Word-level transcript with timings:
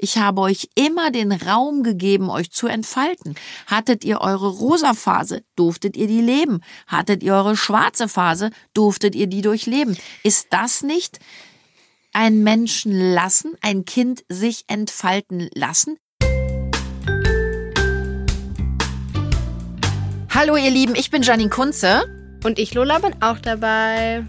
Ich 0.00 0.16
habe 0.16 0.42
euch 0.42 0.68
immer 0.76 1.10
den 1.10 1.32
Raum 1.32 1.82
gegeben, 1.82 2.30
euch 2.30 2.52
zu 2.52 2.68
entfalten. 2.68 3.34
Hattet 3.66 4.04
ihr 4.04 4.20
eure 4.20 4.48
rosa 4.48 4.94
Phase, 4.94 5.42
durftet 5.56 5.96
ihr 5.96 6.06
die 6.06 6.20
leben. 6.20 6.60
Hattet 6.86 7.24
ihr 7.24 7.34
eure 7.34 7.56
schwarze 7.56 8.06
Phase, 8.06 8.50
durftet 8.74 9.16
ihr 9.16 9.26
die 9.26 9.40
durchleben. 9.40 9.96
Ist 10.22 10.46
das 10.50 10.84
nicht 10.84 11.18
ein 12.12 12.44
Menschen 12.44 12.92
lassen, 12.92 13.54
ein 13.60 13.84
Kind 13.86 14.24
sich 14.28 14.62
entfalten 14.68 15.50
lassen? 15.52 15.96
Hallo 20.30 20.54
ihr 20.54 20.70
Lieben, 20.70 20.94
ich 20.94 21.10
bin 21.10 21.22
Janine 21.22 21.50
Kunze. 21.50 22.04
Und 22.44 22.60
ich, 22.60 22.72
Lola, 22.72 23.00
bin 23.00 23.20
auch 23.20 23.40
dabei. 23.40 24.24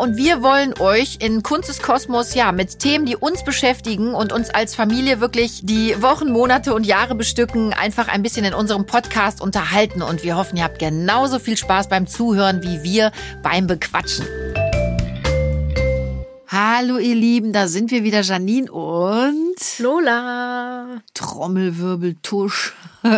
Und 0.00 0.16
wir 0.16 0.42
wollen 0.42 0.72
euch 0.80 1.18
in 1.20 1.42
Kunstes 1.42 1.82
Kosmos 1.82 2.34
ja 2.34 2.52
mit 2.52 2.78
Themen, 2.78 3.04
die 3.04 3.16
uns 3.16 3.44
beschäftigen 3.44 4.14
und 4.14 4.32
uns 4.32 4.48
als 4.48 4.74
Familie 4.74 5.20
wirklich 5.20 5.60
die 5.62 5.94
Wochen, 6.00 6.32
Monate 6.32 6.72
und 6.72 6.86
Jahre 6.86 7.14
bestücken, 7.14 7.74
einfach 7.74 8.08
ein 8.08 8.22
bisschen 8.22 8.46
in 8.46 8.54
unserem 8.54 8.86
Podcast 8.86 9.42
unterhalten. 9.42 10.00
Und 10.00 10.24
wir 10.24 10.38
hoffen, 10.38 10.56
ihr 10.56 10.64
habt 10.64 10.78
genauso 10.78 11.38
viel 11.38 11.58
Spaß 11.58 11.90
beim 11.90 12.06
Zuhören 12.06 12.62
wie 12.62 12.82
wir 12.82 13.12
beim 13.42 13.66
Bequatschen. 13.66 14.24
Hallo 16.52 16.98
ihr 16.98 17.14
Lieben, 17.14 17.52
da 17.52 17.68
sind 17.68 17.92
wir 17.92 18.02
wieder 18.02 18.22
Janine 18.22 18.72
und 18.72 19.54
Lola. 19.78 21.00
Trommelwirbel, 21.14 22.16
Tusch. 22.22 22.74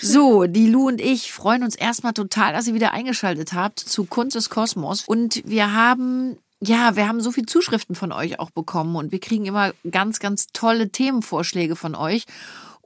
So, 0.00 0.44
die 0.44 0.68
Lu 0.68 0.86
und 0.86 1.00
ich 1.00 1.32
freuen 1.32 1.64
uns 1.64 1.74
erstmal 1.74 2.12
total, 2.12 2.52
dass 2.52 2.68
ihr 2.68 2.74
wieder 2.74 2.92
eingeschaltet 2.92 3.52
habt 3.52 3.80
zu 3.80 4.04
Kunst 4.04 4.36
des 4.36 4.48
Kosmos. 4.48 5.02
Und 5.08 5.42
wir 5.44 5.72
haben 5.72 6.36
ja, 6.60 6.94
wir 6.94 7.08
haben 7.08 7.20
so 7.20 7.32
viel 7.32 7.46
Zuschriften 7.46 7.96
von 7.96 8.12
euch 8.12 8.38
auch 8.38 8.50
bekommen 8.50 8.94
und 8.96 9.12
wir 9.12 9.18
kriegen 9.18 9.46
immer 9.46 9.72
ganz, 9.90 10.20
ganz 10.20 10.48
tolle 10.52 10.90
Themenvorschläge 10.90 11.74
von 11.74 11.94
euch. 11.94 12.26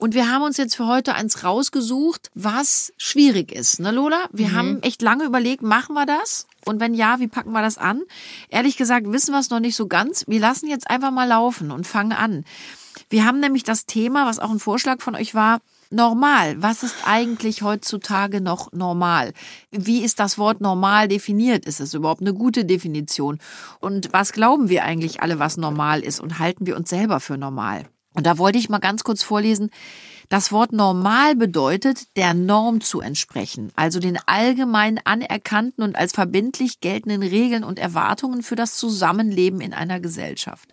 Und 0.02 0.15
wir 0.15 0.29
haben 0.29 0.42
uns 0.42 0.56
jetzt 0.56 0.74
für 0.74 0.88
heute 0.88 1.15
eins 1.15 1.45
rausgesucht, 1.45 2.33
was 2.34 2.92
schwierig 2.97 3.53
ist, 3.53 3.78
ne 3.78 3.92
Lola? 3.92 4.27
Wir 4.33 4.48
mhm. 4.48 4.53
haben 4.56 4.83
echt 4.83 5.00
lange 5.00 5.22
überlegt, 5.22 5.62
machen 5.62 5.95
wir 5.95 6.06
das? 6.06 6.48
Und 6.67 6.81
wenn 6.81 6.92
ja, 6.92 7.20
wie 7.20 7.28
packen 7.28 7.53
wir 7.53 7.62
das 7.62 7.78
an? 7.78 8.03
Ehrlich 8.48 8.77
gesagt 8.77 9.06
wissen 9.12 9.30
wir 9.30 9.39
es 9.39 9.50
noch 9.50 9.61
nicht 9.61 9.77
so 9.77 9.86
ganz. 9.86 10.25
Wir 10.27 10.41
lassen 10.41 10.67
jetzt 10.67 10.91
einfach 10.91 11.12
mal 11.12 11.28
laufen 11.28 11.70
und 11.70 11.86
fangen 11.86 12.11
an. 12.11 12.45
Wir 13.11 13.25
haben 13.25 13.39
nämlich 13.39 13.62
das 13.62 13.86
Thema, 13.86 14.27
was 14.27 14.41
auch 14.41 14.50
ein 14.50 14.58
Vorschlag 14.58 15.00
von 15.00 15.14
euch 15.14 15.36
war, 15.36 15.61
normal? 15.91 16.61
Was 16.61 16.83
ist 16.83 16.97
eigentlich 17.05 17.62
heutzutage 17.62 18.41
noch 18.41 18.73
normal? 18.73 19.33
Wie 19.70 20.03
ist 20.03 20.19
das 20.19 20.36
Wort 20.36 20.61
normal 20.61 21.06
definiert? 21.06 21.64
Ist 21.64 21.78
es 21.78 21.95
überhaupt 21.95 22.23
eine 22.23 22.34
gute 22.34 22.64
Definition? 22.64 23.39
Und 23.78 24.12
was 24.12 24.33
glauben 24.33 24.69
wir 24.69 24.83
eigentlich 24.83 25.23
alle, 25.23 25.39
was 25.39 25.58
normal 25.58 26.00
ist? 26.00 26.19
Und 26.19 26.41
halten 26.41 26.67
wir 26.67 26.77
uns 26.77 26.91
selber 26.91 27.20
für 27.20 27.39
normal? 27.39 27.84
Und 28.14 28.27
da 28.27 28.38
wollte 28.38 28.58
ich 28.58 28.68
mal 28.68 28.78
ganz 28.78 29.05
kurz 29.05 29.22
vorlesen. 29.22 29.70
Das 30.28 30.50
Wort 30.50 30.72
normal 30.72 31.36
bedeutet, 31.36 32.16
der 32.16 32.32
Norm 32.32 32.80
zu 32.80 33.00
entsprechen, 33.00 33.70
also 33.77 34.00
den 34.00 34.18
allgemein 34.27 34.98
anerkannten 35.05 35.84
und 35.84 35.94
als 35.94 36.12
verbindlich 36.12 36.80
geltenden 36.80 37.22
Regeln 37.22 37.64
und 37.64 37.78
Erwartungen 37.78 38.42
für 38.42 38.56
das 38.56 38.77
Zusammenleben 38.77 39.60
in 39.60 39.74
einer 39.74 40.00
Gesellschaft. 40.00 40.72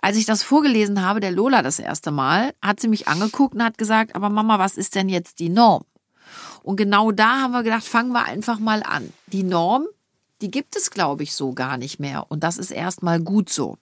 Als 0.00 0.16
ich 0.16 0.26
das 0.26 0.42
vorgelesen 0.42 1.02
habe, 1.02 1.20
der 1.20 1.30
Lola 1.30 1.62
das 1.62 1.78
erste 1.78 2.10
Mal, 2.10 2.52
hat 2.60 2.80
sie 2.80 2.88
mich 2.88 3.06
angeguckt 3.06 3.54
und 3.54 3.62
hat 3.62 3.78
gesagt, 3.78 4.16
aber 4.16 4.28
Mama, 4.28 4.58
was 4.58 4.76
ist 4.76 4.96
denn 4.96 5.08
jetzt 5.08 5.38
die 5.38 5.48
Norm? 5.48 5.84
Und 6.64 6.76
genau 6.76 7.12
da 7.12 7.40
haben 7.40 7.52
wir 7.52 7.62
gedacht, 7.62 7.84
fangen 7.84 8.10
wir 8.10 8.24
einfach 8.24 8.58
mal 8.58 8.82
an. 8.82 9.12
Die 9.28 9.44
Norm, 9.44 9.86
die 10.40 10.50
gibt 10.50 10.74
es, 10.74 10.90
glaube 10.90 11.22
ich, 11.22 11.34
so 11.34 11.52
gar 11.52 11.76
nicht 11.76 12.00
mehr. 12.00 12.26
Und 12.28 12.42
das 12.42 12.58
ist 12.58 12.72
erstmal 12.72 13.20
gut 13.20 13.48
so. 13.48 13.78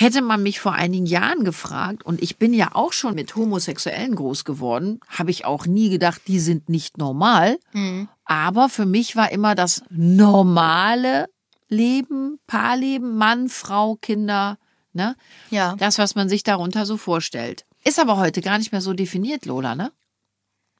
Hätte 0.00 0.22
man 0.22 0.42
mich 0.42 0.60
vor 0.60 0.72
einigen 0.72 1.06
Jahren 1.06 1.44
gefragt, 1.44 2.04
und 2.04 2.22
ich 2.22 2.38
bin 2.38 2.54
ja 2.54 2.70
auch 2.72 2.92
schon 2.92 3.14
mit 3.14 3.36
Homosexuellen 3.36 4.14
groß 4.14 4.44
geworden, 4.44 5.00
habe 5.08 5.30
ich 5.30 5.44
auch 5.44 5.66
nie 5.66 5.90
gedacht, 5.90 6.22
die 6.26 6.40
sind 6.40 6.68
nicht 6.68 6.96
normal. 6.96 7.58
Mhm. 7.72 8.08
Aber 8.24 8.68
für 8.68 8.86
mich 8.86 9.14
war 9.14 9.30
immer 9.30 9.54
das 9.54 9.82
normale 9.90 11.26
Leben, 11.68 12.38
Paarleben, 12.46 13.16
Mann, 13.16 13.48
Frau, 13.48 13.96
Kinder, 13.96 14.56
Ne? 14.92 15.16
Ja. 15.50 15.76
Das, 15.78 15.98
was 15.98 16.14
man 16.14 16.28
sich 16.28 16.42
darunter 16.42 16.84
so 16.84 16.96
vorstellt. 16.96 17.64
Ist 17.84 18.00
aber 18.00 18.16
heute 18.16 18.40
gar 18.40 18.58
nicht 18.58 18.72
mehr 18.72 18.80
so 18.80 18.92
definiert, 18.92 19.46
Lola, 19.46 19.74
ne? 19.74 19.92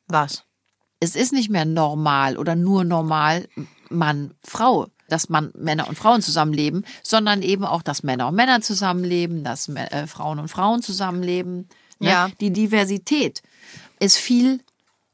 Was? 0.08 0.44
Es 0.98 1.14
ist 1.14 1.32
nicht 1.32 1.48
mehr 1.48 1.64
normal 1.64 2.36
oder 2.36 2.56
nur 2.56 2.84
normal 2.84 3.48
Mann, 3.88 4.34
Frau, 4.42 4.88
dass 5.10 5.28
man 5.28 5.52
Männer 5.54 5.88
und 5.88 5.96
Frauen 5.96 6.22
zusammenleben, 6.22 6.86
sondern 7.02 7.42
eben 7.42 7.64
auch, 7.64 7.82
dass 7.82 8.02
Männer 8.02 8.28
und 8.28 8.34
Männer 8.34 8.60
zusammenleben, 8.60 9.44
dass 9.44 9.68
äh, 9.68 10.06
Frauen 10.06 10.38
und 10.38 10.48
Frauen 10.48 10.82
zusammenleben. 10.82 11.68
Ne? 11.98 12.10
Ja. 12.10 12.30
Die 12.40 12.52
Diversität 12.52 13.42
ist 13.98 14.16
viel, 14.16 14.60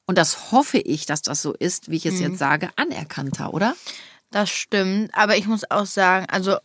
und 0.06 0.16
das 0.18 0.52
hoffe 0.52 0.78
ich, 0.78 1.06
dass 1.06 1.22
das 1.22 1.42
so 1.42 1.52
ist, 1.52 1.90
wie 1.90 1.96
ich 1.96 2.06
es 2.06 2.14
mhm. 2.14 2.22
jetzt 2.22 2.38
sage, 2.38 2.70
anerkannter, 2.76 3.52
oder? 3.52 3.74
Das 4.30 4.50
stimmt, 4.50 5.10
aber 5.14 5.36
ich 5.36 5.46
muss 5.46 5.70
auch 5.70 5.86
sagen, 5.86 6.26
also 6.28 6.56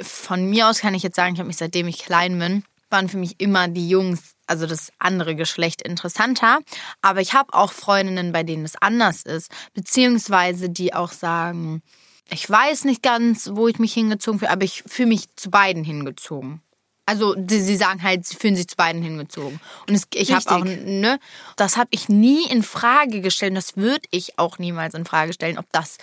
von 0.00 0.48
mir 0.48 0.68
aus 0.68 0.80
kann 0.80 0.94
ich 0.94 1.02
jetzt 1.02 1.16
sagen, 1.16 1.34
ich 1.34 1.40
habe 1.40 1.48
mich 1.48 1.56
seitdem 1.56 1.88
ich 1.88 2.04
klein 2.04 2.38
bin, 2.38 2.64
waren 2.90 3.08
für 3.08 3.18
mich 3.18 3.40
immer 3.40 3.68
die 3.68 3.88
Jungs, 3.88 4.34
also 4.46 4.66
das 4.66 4.92
andere 4.98 5.36
Geschlecht 5.36 5.82
interessanter. 5.82 6.60
Aber 7.02 7.20
ich 7.20 7.34
habe 7.34 7.52
auch 7.54 7.72
Freundinnen, 7.72 8.32
bei 8.32 8.42
denen 8.42 8.64
es 8.64 8.76
anders 8.76 9.22
ist, 9.22 9.50
beziehungsweise 9.74 10.70
die 10.70 10.94
auch 10.94 11.12
sagen, 11.12 11.82
ich 12.30 12.48
weiß 12.48 12.84
nicht 12.84 13.02
ganz, 13.02 13.50
wo 13.52 13.68
ich 13.68 13.78
mich 13.78 13.94
hingezogen 13.94 14.38
fühle, 14.38 14.50
aber 14.50 14.64
ich 14.64 14.82
fühle 14.86 15.08
mich 15.08 15.34
zu 15.36 15.50
beiden 15.50 15.84
hingezogen. 15.84 16.62
Also 17.06 17.34
die, 17.34 17.60
sie 17.60 17.76
sagen 17.76 18.02
halt, 18.02 18.26
sie 18.26 18.36
fühlen 18.36 18.54
sich 18.54 18.68
zu 18.68 18.76
beiden 18.76 19.02
hingezogen. 19.02 19.60
Und 19.88 19.94
es, 19.94 20.06
ich 20.12 20.32
habe 20.34 20.50
auch, 20.50 20.64
ne, 20.64 21.18
das 21.56 21.78
habe 21.78 21.88
ich 21.90 22.10
nie 22.10 22.46
in 22.50 22.62
Frage 22.62 23.22
gestellt. 23.22 23.52
Und 23.52 23.56
das 23.56 23.78
würde 23.78 24.06
ich 24.10 24.38
auch 24.38 24.58
niemals 24.58 24.92
in 24.92 25.06
Frage 25.06 25.32
stellen, 25.32 25.56
ob 25.56 25.64
das 25.72 25.96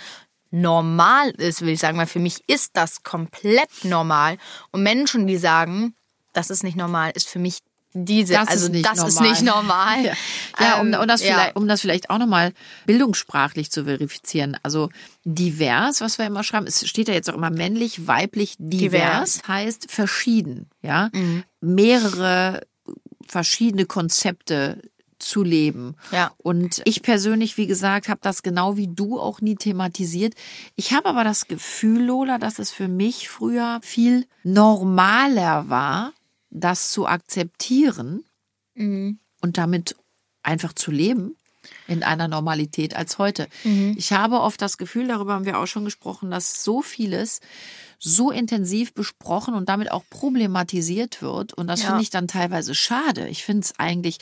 normal 0.49 1.29
ist, 1.31 1.61
will 1.61 1.69
ich 1.69 1.79
sagen, 1.79 1.99
weil 1.99 2.07
für 2.07 2.19
mich 2.19 2.43
ist 2.47 2.71
das 2.73 3.03
komplett 3.03 3.83
normal. 3.83 4.37
Und 4.71 4.81
Menschen, 4.81 5.27
die 5.27 5.37
sagen, 5.37 5.93
das 6.33 6.49
ist 6.49 6.63
nicht 6.63 6.77
normal, 6.77 7.11
ist 7.13 7.27
für 7.27 7.39
mich 7.39 7.59
diese, 7.95 8.33
das 8.33 8.50
also 8.50 8.66
ist 8.66 8.72
nicht 8.73 8.85
das 8.85 8.97
normal. 8.97 9.11
ist 9.11 9.22
nicht 9.22 9.41
normal. 9.41 10.03
Ja, 10.57 10.66
ja 10.66 10.81
um, 10.81 10.94
um, 10.94 11.07
das 11.07 11.22
ja. 11.22 11.33
vielleicht, 11.33 11.56
um 11.56 11.67
das 11.67 11.81
vielleicht 11.81 12.09
auch 12.09 12.17
nochmal 12.17 12.53
bildungssprachlich 12.85 13.72
zu 13.72 13.85
verifizieren. 13.85 14.57
Also 14.63 14.89
divers, 15.25 16.00
was 16.00 16.17
wir 16.17 16.25
immer 16.25 16.44
schreiben, 16.44 16.66
es 16.66 16.88
steht 16.88 17.09
ja 17.09 17.13
jetzt 17.13 17.29
auch 17.29 17.34
immer 17.34 17.50
männlich, 17.50 18.07
weiblich, 18.07 18.55
divers, 18.57 19.34
divers. 19.34 19.47
heißt 19.47 19.91
verschieden, 19.91 20.69
ja. 20.81 21.09
Mhm. 21.13 21.44
Mehrere 21.59 22.61
verschiedene 23.28 23.85
Konzepte 23.85 24.81
zu 25.19 25.44
leben. 25.44 25.95
Ja. 26.11 26.31
Und 26.38 26.81
ich 26.85 27.01
persönlich, 27.01 27.57
wie 27.57 27.67
gesagt, 27.67 28.09
habe 28.09 28.19
das 28.22 28.44
genau 28.44 28.78
wie 28.78 28.88
du 28.88 29.19
auch 29.19 29.41
nie 29.41 29.55
thematisiert. 29.55 30.34
Ich 30.75 30.94
habe 30.94 31.09
aber 31.09 31.23
das 31.23 31.47
Gefühl, 31.47 32.03
Lola, 32.03 32.38
dass 32.38 32.59
es 32.59 32.72
für 32.72 32.88
mich 32.88 33.29
früher 33.29 33.79
viel 33.81 34.28
normaler 34.44 35.69
war, 35.69 36.13
das 36.55 36.91
zu 36.91 37.05
akzeptieren 37.05 38.23
mhm. 38.75 39.19
und 39.41 39.57
damit 39.57 39.95
einfach 40.43 40.73
zu 40.73 40.91
leben 40.91 41.35
in 41.88 42.03
einer 42.03 42.27
Normalität 42.27 42.95
als 42.95 43.17
heute. 43.17 43.47
Mhm. 43.63 43.95
Ich 43.97 44.13
habe 44.13 44.39
oft 44.39 44.61
das 44.61 44.77
Gefühl, 44.77 45.07
darüber 45.07 45.33
haben 45.33 45.45
wir 45.45 45.59
auch 45.59 45.66
schon 45.66 45.85
gesprochen, 45.85 46.31
dass 46.31 46.63
so 46.63 46.81
vieles 46.81 47.41
so 47.99 48.29
intensiv 48.29 48.93
besprochen 48.93 49.55
und 49.55 49.69
damit 49.69 49.91
auch 49.91 50.03
problematisiert 50.09 51.21
wird. 51.21 51.53
Und 51.53 51.67
das 51.67 51.81
ja. 51.81 51.88
finde 51.88 52.03
ich 52.03 52.09
dann 52.09 52.27
teilweise 52.27 52.75
schade. 52.75 53.27
Ich 53.29 53.43
finde 53.43 53.61
es 53.61 53.79
eigentlich, 53.79 54.19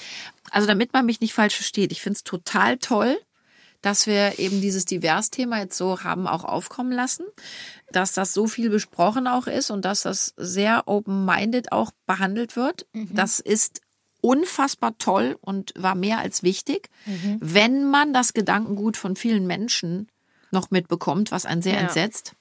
also 0.51 0.67
damit 0.67 0.93
man 0.93 1.05
mich 1.05 1.19
nicht 1.19 1.33
falsch 1.33 1.55
versteht, 1.55 1.91
ich 1.91 2.01
finde 2.01 2.17
es 2.17 2.23
total 2.23 2.77
toll, 2.77 3.17
dass 3.83 4.07
wir 4.07 4.39
eben 4.39 4.61
dieses 4.61 4.85
Divers-Thema 4.85 5.59
jetzt 5.59 5.77
so 5.77 6.03
haben 6.03 6.25
auch 6.25 6.45
aufkommen 6.45 6.93
lassen, 6.93 7.25
dass 7.91 8.13
das 8.13 8.33
so 8.33 8.47
viel 8.47 8.69
besprochen 8.69 9.27
auch 9.27 9.45
ist 9.45 9.69
und 9.69 9.83
dass 9.83 10.03
das 10.03 10.33
sehr 10.37 10.87
open-minded 10.87 11.71
auch 11.73 11.91
behandelt 12.07 12.55
wird. 12.55 12.87
Mhm. 12.93 13.09
Das 13.13 13.41
ist 13.41 13.81
unfassbar 14.21 14.97
toll 14.97 15.37
und 15.41 15.73
war 15.77 15.95
mehr 15.95 16.19
als 16.19 16.43
wichtig, 16.43 16.89
mhm. 17.05 17.37
wenn 17.41 17.83
man 17.83 18.13
das 18.13 18.33
Gedankengut 18.33 18.95
von 18.95 19.17
vielen 19.17 19.45
Menschen 19.45 20.07
noch 20.49 20.71
mitbekommt, 20.71 21.31
was 21.31 21.45
einen 21.45 21.61
sehr 21.61 21.75
ja. 21.75 21.81
entsetzt. 21.81 22.35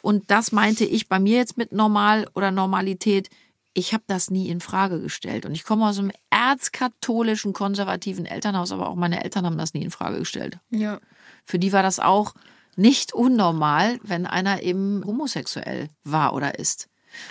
Und 0.00 0.30
das 0.30 0.50
meinte 0.50 0.86
ich 0.86 1.10
bei 1.10 1.18
mir 1.18 1.36
jetzt 1.36 1.58
mit 1.58 1.72
normal 1.72 2.26
oder 2.34 2.50
Normalität. 2.50 3.28
Ich 3.74 3.92
habe 3.92 4.04
das 4.06 4.30
nie 4.30 4.48
in 4.48 4.60
Frage 4.60 5.00
gestellt. 5.00 5.44
Und 5.46 5.52
ich 5.52 5.64
komme 5.64 5.88
aus 5.88 5.98
einem 5.98 6.12
erzkatholischen, 6.30 7.52
konservativen 7.52 8.24
Elternhaus, 8.24 8.72
aber 8.72 8.88
auch 8.88 8.94
meine 8.94 9.24
Eltern 9.24 9.44
haben 9.46 9.58
das 9.58 9.74
nie 9.74 9.82
in 9.82 9.90
Frage 9.90 10.20
gestellt. 10.20 10.58
Ja. 10.70 11.00
Für 11.44 11.58
die 11.58 11.72
war 11.72 11.82
das 11.82 11.98
auch 11.98 12.34
nicht 12.76 13.12
unnormal, 13.12 13.98
wenn 14.02 14.26
einer 14.26 14.62
eben 14.62 15.04
homosexuell 15.04 15.88
war 16.04 16.34
oder 16.34 16.58
ist. 16.58 16.88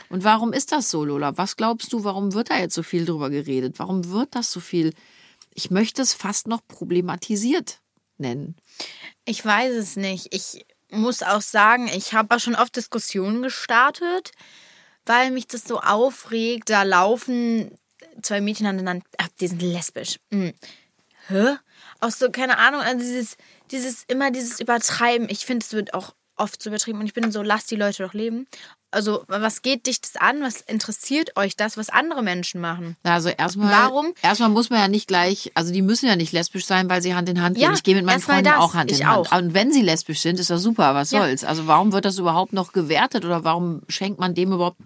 Und 0.10 0.24
warum 0.24 0.54
ist 0.54 0.72
das 0.72 0.90
so, 0.90 1.04
Lola? 1.04 1.38
Was 1.38 1.56
glaubst 1.56 1.92
du, 1.94 2.04
warum 2.04 2.34
wird 2.34 2.50
da 2.50 2.58
jetzt 2.58 2.76
so 2.76 2.84
viel 2.84 3.06
drüber 3.06 3.30
geredet? 3.30 3.80
Warum 3.80 4.10
wird 4.10 4.36
das 4.36 4.52
so 4.52 4.60
viel, 4.60 4.94
ich 5.54 5.72
möchte 5.72 6.02
es 6.02 6.14
fast 6.14 6.48
noch 6.48 6.66
problematisiert 6.68 7.82
nennen? 8.18 8.56
Ich 9.26 9.44
weiß 9.44 9.74
es 9.74 9.96
nicht. 9.96 10.34
Ich 10.34 10.66
muss 10.90 11.24
auch 11.24 11.42
sagen, 11.42 11.88
ich 11.88 12.14
habe 12.14 12.36
auch 12.36 12.40
schon 12.40 12.56
oft 12.56 12.76
Diskussionen 12.76 13.42
gestartet, 13.42 14.32
weil 15.06 15.32
mich 15.32 15.48
das 15.48 15.64
so 15.66 15.80
aufregt. 15.80 16.70
Da 16.70 16.84
laufen 16.84 17.72
zwei 18.22 18.42
Mädchen 18.42 18.66
aneinander. 18.68 19.06
Ach, 19.18 19.28
die 19.40 19.48
sind 19.48 19.62
lesbisch. 19.62 20.18
Hm. 20.32 20.54
Hä? 21.28 21.56
Auch 22.02 22.12
so, 22.12 22.30
keine 22.30 22.58
Ahnung, 22.58 22.82
also 22.82 23.00
dieses, 23.00 23.38
dieses, 23.72 24.04
immer 24.08 24.30
dieses 24.32 24.60
Übertreiben. 24.60 25.30
Ich 25.30 25.46
finde, 25.46 25.64
es 25.66 25.72
wird 25.74 25.94
auch 25.94 26.14
oft 26.36 26.62
so 26.62 26.70
übertrieben 26.70 27.00
und 27.00 27.06
ich 27.06 27.14
bin 27.14 27.32
so, 27.32 27.42
lasst 27.42 27.72
die 27.72 27.76
Leute 27.76 28.04
doch 28.04 28.14
leben. 28.14 28.48
Also, 28.92 29.24
was 29.28 29.62
geht 29.62 29.88
dich 29.88 30.02
das 30.02 30.18
an? 30.18 30.42
Was 30.42 30.62
interessiert 30.62 31.36
euch 31.38 31.56
das, 31.56 31.78
was 31.78 31.90
andere 31.90 32.22
Menschen 32.22 32.60
machen? 32.62 32.96
Also 33.04 33.30
erstmal, 33.30 33.72
Warum? 33.72 34.14
erstmal 34.22 34.50
muss 34.50 34.70
man 34.70 34.80
ja 34.80 34.88
nicht 34.88 35.08
gleich, 35.08 35.52
also 35.56 35.72
die 35.72 35.82
müssen 35.82 36.08
ja 36.08 36.16
nicht 36.16 36.32
lesbisch 36.32 36.66
sein, 36.66 36.90
weil 36.90 37.02
sie 37.02 37.16
Hand 37.16 37.30
in 37.30 37.42
Hand 37.42 37.56
gehen. 37.56 37.64
Ja, 37.64 37.74
ich 37.74 37.84
gehe 37.84 37.96
mit 37.96 38.06
meinen 38.06 38.20
Freunden 38.20 38.46
das. 38.46 38.58
auch 38.58 38.74
Hand 38.76 38.92
Ich 38.92 39.00
in 39.02 39.08
Hand. 39.08 39.32
auch. 39.32 39.38
Und 39.38 39.54
wenn 39.54 39.72
sie 39.72 39.82
lesbisch 39.82 40.20
sind, 40.20 40.40
ist 40.40 40.50
das 40.50 40.62
super, 40.62 40.94
was 40.94 41.12
Ja. 41.12 41.22
soll's. 41.22 41.44
Also 41.44 41.66
warum 41.68 41.92
wird 41.94 42.06
das 42.06 42.18
überhaupt 42.20 42.54
noch 42.54 42.74
gewertet 42.74 43.26
oder 43.26 43.44
warum 43.44 43.82
schenkt 43.88 44.20
man 44.20 44.36
dem 44.36 44.52
überhaupt 44.52 44.78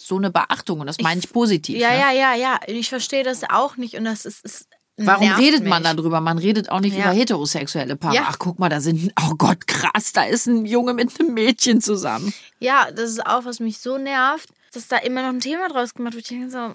so 0.00 0.16
eine 0.16 0.30
Beachtung? 0.30 0.80
Und 0.80 0.86
das 0.86 1.00
meine 1.00 1.20
ich 1.20 1.32
positiv. 1.32 1.78
Ja, 1.78 1.90
ne? 1.90 1.98
ja, 2.00 2.12
ja, 2.12 2.34
ja. 2.34 2.60
Ich 2.66 2.88
verstehe 2.88 3.22
das 3.24 3.42
auch 3.48 3.76
nicht 3.76 3.94
und 3.96 4.04
das 4.04 4.24
ist. 4.24 4.44
ist 4.44 4.68
Warum 4.98 5.30
redet 5.32 5.62
man 5.64 5.82
mich. 5.82 5.92
darüber? 5.92 6.20
Man 6.20 6.38
redet 6.38 6.70
auch 6.70 6.80
nicht 6.80 6.96
Ja. 6.96 7.04
über 7.04 7.12
heterosexuelle 7.12 7.96
Paare. 7.96 8.14
Ja. 8.14 8.26
Ach, 8.30 8.38
guck 8.38 8.58
mal, 8.58 8.70
da 8.70 8.80
sind, 8.80 9.12
oh 9.20 9.34
Gott, 9.36 9.66
krass, 9.66 10.12
da 10.14 10.22
ist 10.24 10.46
ein 10.46 10.64
Junge 10.64 10.94
mit 10.94 11.20
einem 11.20 11.34
Mädchen 11.34 11.82
zusammen. 11.82 12.32
Ja, 12.60 12.90
das 12.90 13.10
ist 13.10 13.26
auch, 13.26 13.44
was 13.44 13.60
mich 13.60 13.76
so 13.78 13.98
nervt, 13.98 14.48
dass 14.72 14.88
da 14.88 14.96
immer 14.96 15.20
noch 15.20 15.28
ein 15.28 15.40
Thema 15.40 15.68
draus 15.68 15.92
gemacht 15.92 16.14
wird. 16.14 16.24
Ich 16.24 16.28
denke 16.30 16.50
so, 16.50 16.74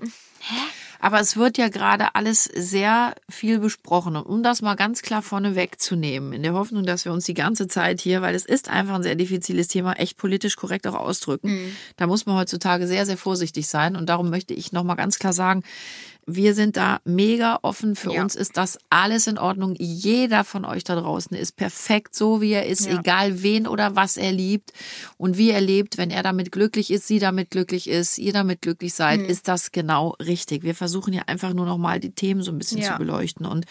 Aber 1.03 1.19
es 1.19 1.35
wird 1.35 1.57
ja 1.57 1.69
gerade 1.69 2.13
alles 2.13 2.43
sehr 2.43 3.15
viel 3.27 3.57
besprochen. 3.57 4.15
Und 4.15 4.25
um 4.27 4.43
das 4.43 4.61
mal 4.61 4.75
ganz 4.75 5.01
klar 5.01 5.23
vorne 5.23 5.55
wegzunehmen, 5.55 6.31
in 6.31 6.43
der 6.43 6.53
Hoffnung, 6.53 6.85
dass 6.85 7.05
wir 7.05 7.11
uns 7.11 7.25
die 7.25 7.33
ganze 7.33 7.67
Zeit 7.67 7.99
hier, 7.99 8.21
weil 8.21 8.35
es 8.35 8.45
ist 8.45 8.69
einfach 8.69 8.93
ein 8.93 9.03
sehr 9.03 9.15
diffiziles 9.15 9.67
Thema, 9.67 9.93
echt 9.93 10.17
politisch 10.17 10.55
korrekt 10.55 10.85
auch 10.85 10.93
ausdrücken. 10.93 11.75
Da 11.97 12.05
muss 12.05 12.27
man 12.27 12.35
heutzutage 12.35 12.85
sehr, 12.85 13.07
sehr 13.07 13.17
vorsichtig 13.17 13.67
sein. 13.67 13.95
Und 13.95 14.09
darum 14.09 14.29
möchte 14.29 14.53
ich 14.53 14.73
nochmal 14.73 14.95
ganz 14.95 15.17
klar 15.17 15.33
sagen, 15.33 15.63
wir 16.27 16.53
sind 16.53 16.77
da 16.77 16.99
mega 17.03 17.59
offen. 17.63 17.95
Für 17.95 18.13
Ja. 18.13 18.21
uns 18.21 18.35
ist 18.35 18.55
das 18.57 18.77
alles 18.89 19.27
in 19.27 19.37
Ordnung. 19.37 19.75
Jeder 19.79 20.43
von 20.43 20.65
euch 20.65 20.83
da 20.83 20.95
draußen 20.95 21.35
ist 21.35 21.55
perfekt 21.55 22.15
so, 22.15 22.41
wie 22.41 22.51
er 22.51 22.65
ist, 22.67 22.85
Ja. 22.85 22.99
egal 22.99 23.41
wen 23.43 23.67
oder 23.67 23.95
was 23.95 24.17
er 24.17 24.31
liebt 24.31 24.71
und 25.17 25.37
wie 25.37 25.49
er 25.49 25.61
lebt. 25.61 25.97
Wenn 25.97 26.11
er 26.11 26.23
damit 26.23 26.51
glücklich 26.51 26.91
ist, 26.91 27.07
sie 27.07 27.19
damit 27.19 27.49
glücklich 27.49 27.89
ist, 27.89 28.17
ihr 28.17 28.33
damit 28.33 28.61
glücklich 28.61 28.93
seid, 28.93 29.21
Mhm. 29.21 29.25
ist 29.25 29.47
das 29.47 29.71
genau 29.71 30.15
richtig. 30.21 30.63
Wir 30.63 30.75
versuchen 30.75 31.13
ja 31.13 31.23
einfach 31.27 31.53
nur 31.53 31.65
noch 31.65 31.77
mal 31.77 31.99
die 31.99 32.11
Themen 32.11 32.41
so 32.43 32.51
ein 32.51 32.57
bisschen 32.57 32.79
Ja. 32.81 32.93
zu 32.93 32.97
beleuchten 32.99 33.45
und 33.45 33.65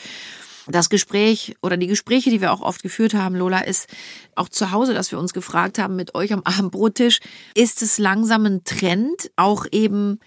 das 0.66 0.88
Gespräch 0.90 1.56
oder 1.62 1.76
die 1.76 1.86
Gespräche, 1.88 2.30
die 2.30 2.40
wir 2.40 2.52
auch 2.52 2.60
oft 2.60 2.82
geführt 2.82 3.14
haben, 3.14 3.34
Lola, 3.34 3.60
ist 3.60 3.88
auch 4.36 4.48
zu 4.48 4.70
Hause, 4.70 4.94
dass 4.94 5.10
wir 5.10 5.18
uns 5.18 5.32
gefragt 5.32 5.78
haben 5.78 5.96
mit 5.96 6.14
euch 6.14 6.32
am 6.32 6.42
Abendbrottisch, 6.44 7.20
ist 7.54 7.82
es 7.82 7.98
langsam 7.98 8.44
ein 8.46 8.62
Trend, 8.64 9.30
auch 9.36 9.66
eben 9.72 10.20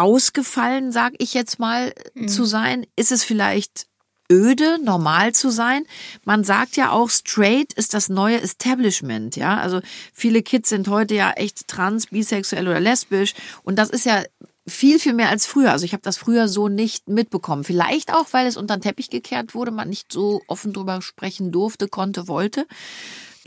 ausgefallen, 0.00 0.92
sag 0.92 1.14
ich 1.18 1.34
jetzt 1.34 1.58
mal, 1.58 1.92
zu 2.26 2.44
sein? 2.44 2.86
Ist 2.96 3.12
es 3.12 3.22
vielleicht 3.24 3.86
öde, 4.30 4.78
normal 4.82 5.32
zu 5.32 5.50
sein? 5.50 5.84
Man 6.24 6.44
sagt 6.44 6.76
ja 6.76 6.92
auch, 6.92 7.10
straight 7.10 7.72
ist 7.72 7.94
das 7.94 8.08
neue 8.08 8.40
Establishment, 8.40 9.36
ja? 9.36 9.58
Also 9.58 9.80
viele 10.14 10.42
Kids 10.42 10.68
sind 10.68 10.88
heute 10.88 11.14
ja 11.14 11.32
echt 11.32 11.68
trans, 11.68 12.06
bisexuell 12.06 12.68
oder 12.68 12.80
lesbisch 12.80 13.34
und 13.64 13.76
das 13.76 13.90
ist 13.90 14.06
ja 14.06 14.22
viel, 14.66 14.98
viel 15.00 15.14
mehr 15.14 15.30
als 15.30 15.46
früher. 15.46 15.72
Also 15.72 15.84
ich 15.84 15.92
habe 15.92 16.02
das 16.02 16.16
früher 16.16 16.46
so 16.48 16.68
nicht 16.68 17.08
mitbekommen. 17.08 17.64
Vielleicht 17.64 18.14
auch, 18.14 18.26
weil 18.30 18.46
es 18.46 18.56
unter 18.56 18.76
den 18.76 18.82
Teppich 18.82 19.10
gekehrt 19.10 19.54
wurde, 19.54 19.72
man 19.72 19.88
nicht 19.88 20.12
so 20.12 20.42
offen 20.46 20.72
drüber 20.72 21.02
sprechen 21.02 21.50
durfte, 21.50 21.88
konnte, 21.88 22.28
wollte. 22.28 22.66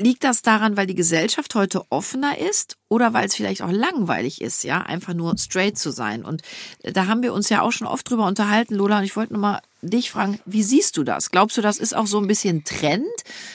Liegt 0.03 0.23
das 0.23 0.41
daran, 0.41 0.75
weil 0.75 0.87
die 0.87 0.95
Gesellschaft 0.95 1.55
heute 1.55 1.83
offener 1.89 2.37
ist 2.37 2.75
oder 2.89 3.13
weil 3.13 3.25
es 3.25 3.35
vielleicht 3.35 3.61
auch 3.61 3.71
langweilig 3.71 4.41
ist, 4.41 4.63
ja, 4.63 4.81
einfach 4.81 5.13
nur 5.13 5.37
straight 5.37 5.77
zu 5.77 5.91
sein? 5.91 6.25
Und 6.25 6.41
da 6.83 7.07
haben 7.07 7.23
wir 7.23 7.33
uns 7.33 7.49
ja 7.49 7.61
auch 7.61 7.71
schon 7.71 7.87
oft 7.87 8.09
drüber 8.09 8.25
unterhalten, 8.25 8.75
Lola, 8.75 8.97
und 8.99 9.05
ich 9.05 9.15
wollte 9.15 9.33
nochmal 9.33 9.61
dich 9.81 10.11
fragen, 10.11 10.39
wie 10.45 10.63
siehst 10.63 10.97
du 10.97 11.03
das? 11.03 11.31
Glaubst 11.31 11.57
du, 11.57 11.61
das 11.61 11.77
ist 11.77 11.95
auch 11.95 12.07
so 12.07 12.17
ein 12.19 12.27
bisschen 12.27 12.63
Trend, 12.63 13.05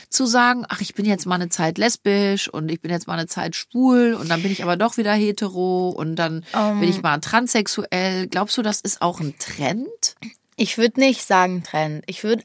zu 0.08 0.26
sagen, 0.26 0.64
ach, 0.68 0.80
ich 0.80 0.94
bin 0.94 1.04
jetzt 1.04 1.26
mal 1.26 1.34
eine 1.34 1.48
Zeit 1.48 1.78
lesbisch 1.78 2.48
und 2.48 2.70
ich 2.70 2.80
bin 2.80 2.90
jetzt 2.90 3.06
mal 3.06 3.18
eine 3.18 3.26
Zeit 3.26 3.54
schwul 3.54 4.14
und 4.14 4.30
dann 4.30 4.42
bin 4.42 4.52
ich 4.52 4.62
aber 4.62 4.76
doch 4.76 4.96
wieder 4.96 5.12
hetero 5.12 5.90
und 5.90 6.16
dann 6.16 6.44
bin 6.80 6.88
ich 6.88 7.02
mal 7.02 7.18
transsexuell. 7.18 8.26
Glaubst 8.26 8.56
du, 8.56 8.62
das 8.62 8.80
ist 8.80 9.02
auch 9.02 9.20
ein 9.20 9.34
Trend? 9.38 10.16
ich 10.58 10.76
würde 10.76 11.00
nicht 11.00 11.24
sagen 11.24 11.62
Trend. 11.62 12.04
Ich 12.06 12.24
würde 12.24 12.44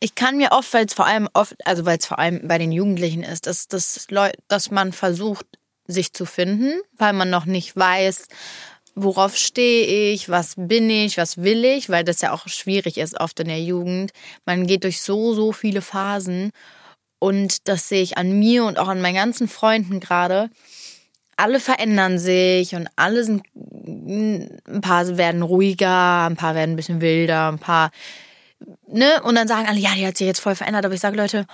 ich 0.00 0.14
kann 0.14 0.36
mir 0.36 0.52
oft, 0.52 0.72
weil 0.74 0.86
es 0.86 0.94
vor 0.94 1.06
allem 1.06 1.28
oft, 1.32 1.54
also 1.66 1.84
weil 1.84 1.98
es 1.98 2.06
vor 2.06 2.18
allem 2.18 2.46
bei 2.46 2.58
den 2.58 2.72
Jugendlichen 2.72 3.22
ist, 3.22 3.46
dass, 3.46 3.68
dass, 3.68 4.06
dass 4.46 4.70
man 4.70 4.92
versucht, 4.92 5.46
sich 5.86 6.12
zu 6.12 6.26
finden, 6.26 6.80
weil 6.98 7.14
man 7.14 7.30
noch 7.30 7.46
nicht 7.46 7.74
weiß, 7.74 8.28
worauf 8.94 9.36
stehe 9.36 10.12
ich, 10.12 10.28
was 10.28 10.54
bin 10.56 10.90
ich, 10.90 11.16
was 11.16 11.38
will 11.38 11.64
ich, 11.64 11.88
weil 11.88 12.04
das 12.04 12.20
ja 12.20 12.32
auch 12.32 12.46
schwierig 12.46 12.98
ist 12.98 13.18
oft 13.18 13.40
in 13.40 13.48
der 13.48 13.62
Jugend. 13.62 14.12
Man 14.44 14.66
geht 14.66 14.84
durch 14.84 15.00
so, 15.00 15.34
so 15.34 15.52
viele 15.52 15.80
Phasen 15.80 16.50
und 17.18 17.68
das 17.68 17.88
sehe 17.88 18.02
ich 18.02 18.18
an 18.18 18.38
mir 18.38 18.64
und 18.64 18.78
auch 18.78 18.88
an 18.88 19.00
meinen 19.00 19.14
ganzen 19.14 19.48
Freunden 19.48 19.98
gerade. 19.98 20.50
Alle 21.36 21.60
verändern 21.60 22.18
sich 22.18 22.74
und 22.74 22.88
alle 22.96 23.24
sind, 23.24 23.42
ein 23.54 24.80
paar 24.80 25.16
werden 25.16 25.42
ruhiger, 25.42 26.26
ein 26.26 26.36
paar 26.36 26.54
werden 26.54 26.72
ein 26.72 26.76
bisschen 26.76 27.00
wilder, 27.00 27.48
ein 27.48 27.58
paar 27.58 27.90
ne? 28.86 29.22
Und 29.22 29.34
dann 29.34 29.48
sagen 29.48 29.66
alle, 29.66 29.78
ja, 29.78 29.94
die 29.94 30.06
hat 30.06 30.16
sich 30.16 30.26
jetzt 30.26 30.40
voll 30.40 30.54
verändert. 30.54 30.84
Aber 30.84 30.94
ich 30.94 31.00
sage, 31.00 31.16
Leute, 31.16 31.46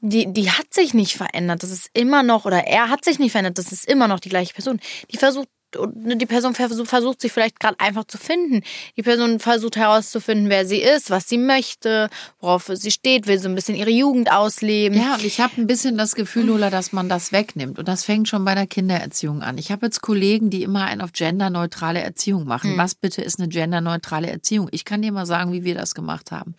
die, 0.00 0.32
die 0.32 0.50
hat 0.50 0.72
sich 0.72 0.94
nicht 0.94 1.16
verändert. 1.16 1.62
Das 1.62 1.70
ist 1.70 1.90
immer 1.92 2.22
noch, 2.22 2.44
oder 2.44 2.66
er 2.66 2.90
hat 2.90 3.04
sich 3.04 3.18
nicht 3.18 3.32
verändert. 3.32 3.58
Das 3.58 3.72
ist 3.72 3.86
immer 3.86 4.08
noch 4.08 4.20
die 4.20 4.28
gleiche 4.28 4.54
Person. 4.54 4.80
Die 5.10 5.16
versucht, 5.16 5.48
und 5.78 6.18
die 6.18 6.26
Person 6.26 6.54
versucht, 6.54 7.20
sich 7.20 7.32
vielleicht 7.32 7.60
gerade 7.60 7.78
einfach 7.80 8.04
zu 8.04 8.18
finden. 8.18 8.62
Die 8.96 9.02
Person 9.02 9.40
versucht 9.40 9.76
herauszufinden, 9.76 10.48
wer 10.48 10.66
sie 10.66 10.80
ist, 10.80 11.10
was 11.10 11.28
sie 11.28 11.38
möchte, 11.38 12.10
worauf 12.40 12.70
sie 12.72 12.90
steht, 12.90 13.26
will 13.26 13.38
so 13.38 13.48
ein 13.48 13.54
bisschen 13.54 13.76
ihre 13.76 13.90
Jugend 13.90 14.32
ausleben. 14.32 14.98
Ja, 14.98 15.14
und 15.14 15.24
ich 15.24 15.40
habe 15.40 15.60
ein 15.60 15.66
bisschen 15.66 15.96
das 15.98 16.14
Gefühl, 16.14 16.46
Lola, 16.46 16.70
dass 16.70 16.92
man 16.92 17.08
das 17.08 17.32
wegnimmt. 17.32 17.78
Und 17.78 17.88
das 17.88 18.04
fängt 18.04 18.28
schon 18.28 18.44
bei 18.44 18.54
der 18.54 18.66
Kindererziehung 18.66 19.42
an. 19.42 19.58
Ich 19.58 19.70
habe 19.72 19.86
jetzt 19.86 20.00
Kollegen, 20.00 20.50
die 20.50 20.62
immer 20.62 20.84
einen 20.84 21.00
auf 21.00 21.12
genderneutrale 21.12 22.00
Erziehung 22.00 22.44
machen. 22.44 22.76
Was 22.76 22.94
bitte 22.94 23.22
ist 23.22 23.38
eine 23.38 23.48
genderneutrale 23.48 24.28
Erziehung? 24.28 24.68
Ich 24.70 24.84
kann 24.84 25.02
dir 25.02 25.12
mal 25.12 25.26
sagen, 25.26 25.52
wie 25.52 25.64
wir 25.64 25.74
das 25.74 25.94
gemacht 25.94 26.32
haben. 26.32 26.54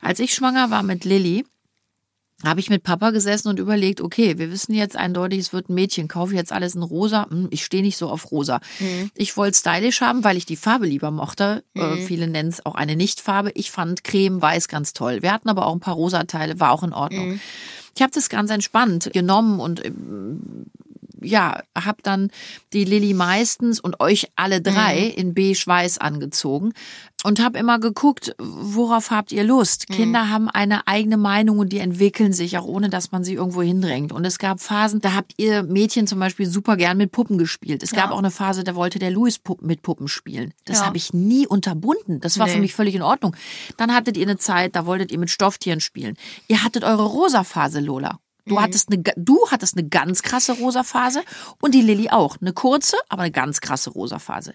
Als 0.00 0.18
ich 0.20 0.34
schwanger 0.34 0.70
war 0.70 0.82
mit 0.82 1.04
Lilly, 1.04 1.44
habe 2.48 2.60
ich 2.60 2.70
mit 2.70 2.82
Papa 2.82 3.10
gesessen 3.10 3.48
und 3.48 3.58
überlegt, 3.58 4.00
okay, 4.00 4.38
wir 4.38 4.50
wissen 4.50 4.74
jetzt 4.74 4.96
eindeutig, 4.96 5.40
es 5.40 5.52
wird 5.52 5.68
ein 5.68 5.74
Mädchen, 5.74 6.08
kaufe 6.08 6.32
ich 6.32 6.38
jetzt 6.38 6.52
alles 6.52 6.74
in 6.74 6.82
rosa. 6.82 7.26
Hm, 7.28 7.48
ich 7.50 7.64
stehe 7.64 7.82
nicht 7.82 7.96
so 7.96 8.08
auf 8.08 8.30
rosa. 8.30 8.60
Ich 9.14 9.36
wollte 9.36 9.56
stylisch 9.56 10.00
haben, 10.00 10.24
weil 10.24 10.36
ich 10.36 10.46
die 10.46 10.56
Farbe 10.56 10.86
lieber 10.86 11.10
mochte. 11.10 11.64
Äh, 11.74 11.96
viele 11.98 12.26
nennen 12.26 12.48
es 12.48 12.64
auch 12.64 12.74
eine 12.74 12.96
Nichtfarbe. 12.96 13.50
Ich 13.54 13.70
fand 13.70 14.04
Creme 14.04 14.40
weiß 14.40 14.68
ganz 14.68 14.92
toll. 14.92 15.22
Wir 15.22 15.32
hatten 15.32 15.48
aber 15.48 15.66
auch 15.66 15.74
ein 15.74 15.80
paar 15.80 15.94
rosa 15.94 16.24
Teile, 16.24 16.60
war 16.60 16.72
auch 16.72 16.82
in 16.82 16.92
Ordnung. 16.92 17.40
Ich 17.94 18.02
habe 18.02 18.12
das 18.12 18.28
ganz 18.28 18.50
entspannt 18.50 19.10
genommen 19.12 19.60
und 19.60 19.84
ähm, 19.84 20.66
ja, 21.20 21.62
habe 21.76 21.98
dann 22.02 22.30
die 22.72 22.84
Lilly 22.84 23.14
meistens 23.14 23.80
und 23.80 24.00
euch 24.00 24.28
alle 24.36 24.60
drei 24.60 24.98
in 24.98 25.34
beige-weiß 25.34 25.98
angezogen 25.98 26.72
und 27.24 27.42
habe 27.42 27.58
immer 27.58 27.80
geguckt, 27.80 28.34
worauf 28.38 29.10
habt 29.10 29.32
ihr 29.32 29.42
Lust? 29.42 29.88
Kinder 29.88 30.28
haben 30.30 30.48
eine 30.48 30.86
eigene 30.86 31.16
Meinung 31.16 31.58
und 31.58 31.72
die 31.72 31.78
entwickeln 31.78 32.32
sich 32.32 32.56
auch 32.58 32.64
ohne, 32.66 32.90
dass 32.90 33.10
man 33.10 33.24
sie 33.24 33.34
irgendwo 33.34 33.62
hindrängt. 33.62 34.12
Und 34.12 34.24
es 34.24 34.38
gab 34.38 34.60
Phasen, 34.60 35.00
da 35.00 35.14
habt 35.14 35.32
ihr 35.38 35.62
Mädchen 35.62 36.06
zum 36.06 36.20
Beispiel 36.20 36.46
super 36.46 36.76
gern 36.76 36.96
mit 36.98 37.10
Puppen 37.10 37.38
gespielt. 37.38 37.82
Es 37.82 37.90
gab 37.92 38.10
Ja. 38.10 38.12
auch 38.12 38.18
eine 38.18 38.30
Phase, 38.30 38.62
da 38.62 38.74
wollte 38.76 38.98
der 38.98 39.10
Louis 39.10 39.38
Puppen 39.38 39.66
mit 39.66 39.82
Puppen 39.82 40.06
spielen. 40.06 40.52
Das 40.66 40.78
Ja. 40.80 40.86
habe 40.86 40.96
ich 40.98 41.12
nie 41.12 41.46
unterbunden. 41.46 42.20
Das 42.20 42.38
war 42.38 42.46
für 42.46 42.54
Nee. 42.56 42.60
mich 42.60 42.74
völlig 42.74 42.94
in 42.94 43.02
Ordnung. 43.02 43.34
Dann 43.78 43.92
hattet 43.94 44.16
ihr 44.16 44.26
eine 44.26 44.36
Zeit, 44.38 44.76
da 44.76 44.86
wolltet 44.86 45.10
ihr 45.10 45.18
mit 45.18 45.30
Stofftieren 45.30 45.80
spielen. 45.80 46.16
Ihr 46.46 46.62
hattet 46.62 46.84
eure 46.84 47.04
rosa 47.06 47.42
Phase, 47.42 47.80
Lola. 47.80 48.18
Du 48.46 48.60
hattest 48.60 48.92
eine, 48.92 49.02
du 49.16 49.38
hattest 49.50 49.76
eine 49.76 49.88
ganz 49.88 50.22
krasse 50.22 50.52
rosa 50.52 50.82
Phase 50.82 51.22
und 51.62 51.74
die 51.74 51.80
Lilly 51.80 52.10
auch. 52.10 52.36
Eine 52.40 52.52
kurze, 52.52 52.96
aber 53.08 53.22
eine 53.22 53.30
ganz 53.32 53.60
krasse 53.60 53.90
rosa 53.90 54.18
Phase. 54.18 54.54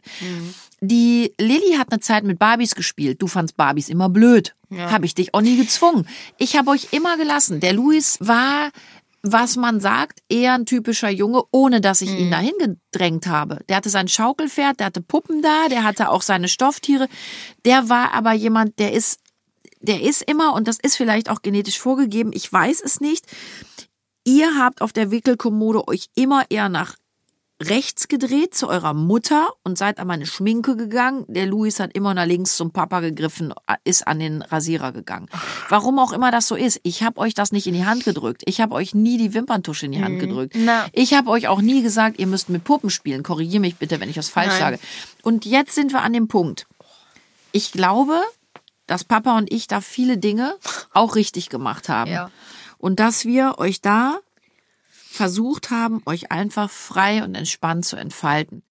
Die 0.81 1.33
Lilly 1.39 1.75
hat 1.77 1.91
eine 1.91 1.99
Zeit 1.99 2.23
mit 2.23 2.37
Barbies 2.37 2.75
gespielt. 2.75 3.21
Du 3.21 3.27
fandst 3.27 3.57
Barbies 3.57 3.89
immer 3.89 4.09
blöd. 4.09 4.55
Habe 4.77 5.05
ich 5.05 5.15
dich 5.15 5.33
auch 5.33 5.41
nie 5.41 5.57
gezwungen. 5.57 6.07
Ich 6.37 6.55
habe 6.55 6.69
euch 6.69 6.89
immer 6.91 7.17
gelassen. 7.17 7.59
Der 7.59 7.73
Luis 7.73 8.17
war, 8.21 8.69
was 9.23 9.55
man 9.55 9.79
sagt, 9.79 10.19
eher 10.29 10.53
ein 10.53 10.67
typischer 10.67 11.09
Junge, 11.09 11.41
ohne 11.51 11.81
dass 11.81 12.01
ich 12.01 12.11
ihn 12.11 12.29
dahin 12.31 12.53
gedrängt 12.59 13.25
habe. 13.25 13.59
Der 13.67 13.77
hatte 13.77 13.89
sein 13.89 14.07
Schaukelpferd, 14.07 14.79
der 14.79 14.85
hatte 14.87 15.01
Puppen 15.01 15.41
da, 15.41 15.67
der 15.67 15.83
hatte 15.83 16.09
auch 16.09 16.21
seine 16.21 16.47
Stofftiere. 16.47 17.07
Der 17.65 17.89
war 17.89 18.13
aber 18.13 18.33
jemand, 18.33 18.77
der 18.77 18.93
ist 18.93 19.19
der 19.79 20.01
ist 20.01 20.21
immer, 20.21 20.53
und 20.53 20.67
das 20.67 20.77
ist 20.81 20.95
vielleicht 20.95 21.29
auch 21.29 21.41
genetisch 21.41 21.79
vorgegeben, 21.79 22.31
ich 22.33 22.51
weiß 22.51 22.81
es 22.81 22.99
nicht, 22.99 23.25
ihr 24.23 24.57
habt 24.57 24.81
auf 24.81 24.93
der 24.93 25.11
Wickelkommode 25.11 25.87
euch 25.87 26.07
immer 26.15 26.43
eher 26.49 26.69
nach 26.69 26.95
rechts 27.61 28.07
gedreht 28.07 28.55
zu 28.55 28.69
eurer 28.69 28.93
Mutter 28.93 29.49
und 29.63 29.77
seid 29.77 29.99
an 29.99 30.07
meine 30.07 30.25
Schminke 30.25 30.77
gegangen. 30.77 31.25
Der 31.27 31.45
Luis 31.45 31.79
hat 31.79 31.91
immer 31.93 32.13
nach 32.13 32.25
links 32.25 32.55
zum 32.55 32.71
Papa 32.71 33.01
gegriffen, 33.01 33.53
ist 33.83 34.07
an 34.07 34.19
den 34.19 34.41
Rasierer 34.41 34.93
gegangen. 34.93 35.27
Warum 35.67 35.99
auch 35.99 36.13
immer 36.13 36.31
das 36.31 36.47
so 36.47 36.55
ist, 36.55 36.79
ich 36.83 37.03
habe 37.03 37.19
euch 37.19 37.33
das 37.33 37.51
nicht 37.51 37.67
in 37.67 37.73
die 37.73 37.85
Hand 37.85 38.05
gedrückt. 38.05 38.43
Ich 38.45 38.61
habe 38.61 38.75
euch 38.75 38.95
nie 38.95 39.17
die 39.17 39.33
Wimperntusche 39.33 39.87
in 39.87 39.91
die 39.91 40.01
Hand 40.01 40.19
gedrückt. 40.19 40.55
Na. 40.57 40.87
Ich 40.93 41.13
habe 41.13 41.29
euch 41.29 41.47
auch 41.47 41.61
nie 41.61 41.81
gesagt, 41.81 42.17
ihr 42.19 42.27
müsst 42.27 42.49
mit 42.49 42.63
Puppen 42.63 42.89
spielen. 42.89 43.23
Korrigier 43.23 43.59
mich 43.59 43.75
bitte, 43.75 43.99
wenn 43.99 44.09
ich 44.09 44.17
was 44.17 44.29
falsch 44.29 44.51
Nein. 44.51 44.59
sage. 44.59 44.79
Und 45.21 45.45
jetzt 45.45 45.75
sind 45.75 45.91
wir 45.91 46.01
an 46.01 46.13
dem 46.13 46.29
Punkt. 46.29 46.65
Ich 47.51 47.71
glaube, 47.73 48.21
dass 48.89 49.03
Papa 49.03 49.37
und 49.37 49.51
ich 49.51 49.67
da 49.67 49.81
viele 49.81 50.17
Dinge 50.17 50.55
auch 50.93 51.15
richtig 51.15 51.49
gemacht 51.49 51.89
haben. 51.89 52.11
Ja. 52.11 52.31
Und 52.77 52.99
dass 52.99 53.25
wir 53.25 53.55
euch 53.57 53.81
da 53.81 54.19
versucht 55.09 55.69
haben, 55.69 56.01
euch 56.05 56.31
einfach 56.31 56.69
frei 56.69 57.23
und 57.23 57.35
entspannt 57.35 57.85
zu 57.85 57.97
entfalten. 57.97 58.63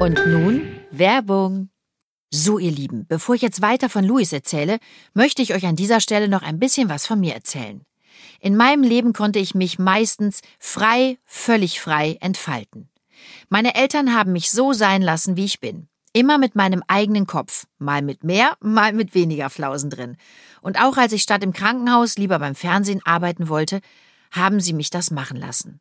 Und 0.00 0.18
nun 0.26 0.80
Werbung. 0.90 1.68
So, 2.32 2.58
ihr 2.58 2.70
Lieben, 2.70 3.06
bevor 3.08 3.34
ich 3.34 3.42
jetzt 3.42 3.60
weiter 3.60 3.88
von 3.88 4.04
Luis 4.04 4.32
erzähle, 4.32 4.78
möchte 5.14 5.42
ich 5.42 5.52
euch 5.52 5.66
an 5.66 5.74
dieser 5.74 6.00
Stelle 6.00 6.28
noch 6.28 6.42
ein 6.42 6.60
bisschen 6.60 6.88
was 6.88 7.04
von 7.04 7.18
mir 7.18 7.34
erzählen. 7.34 7.82
In 8.38 8.56
meinem 8.56 8.84
Leben 8.84 9.12
konnte 9.12 9.40
ich 9.40 9.54
mich 9.54 9.78
meistens 9.78 10.40
frei, 10.58 11.18
völlig 11.24 11.80
frei 11.80 12.16
entfalten. 12.20 12.88
Meine 13.48 13.74
Eltern 13.74 14.14
haben 14.14 14.32
mich 14.32 14.50
so 14.50 14.72
sein 14.72 15.02
lassen, 15.02 15.36
wie 15.36 15.44
ich 15.44 15.60
bin. 15.60 15.89
Immer 16.12 16.38
mit 16.38 16.56
meinem 16.56 16.82
eigenen 16.88 17.26
Kopf. 17.26 17.66
Mal 17.78 18.02
mit 18.02 18.24
mehr, 18.24 18.56
mal 18.60 18.92
mit 18.92 19.14
weniger 19.14 19.48
Flausen 19.48 19.90
drin. 19.90 20.16
Und 20.60 20.80
auch 20.80 20.96
als 20.96 21.12
ich 21.12 21.22
statt 21.22 21.44
im 21.44 21.52
Krankenhaus 21.52 22.18
lieber 22.18 22.40
beim 22.40 22.56
Fernsehen 22.56 23.00
arbeiten 23.04 23.48
wollte, 23.48 23.80
haben 24.32 24.60
sie 24.60 24.72
mich 24.72 24.90
das 24.90 25.12
machen 25.12 25.36
lassen. 25.36 25.80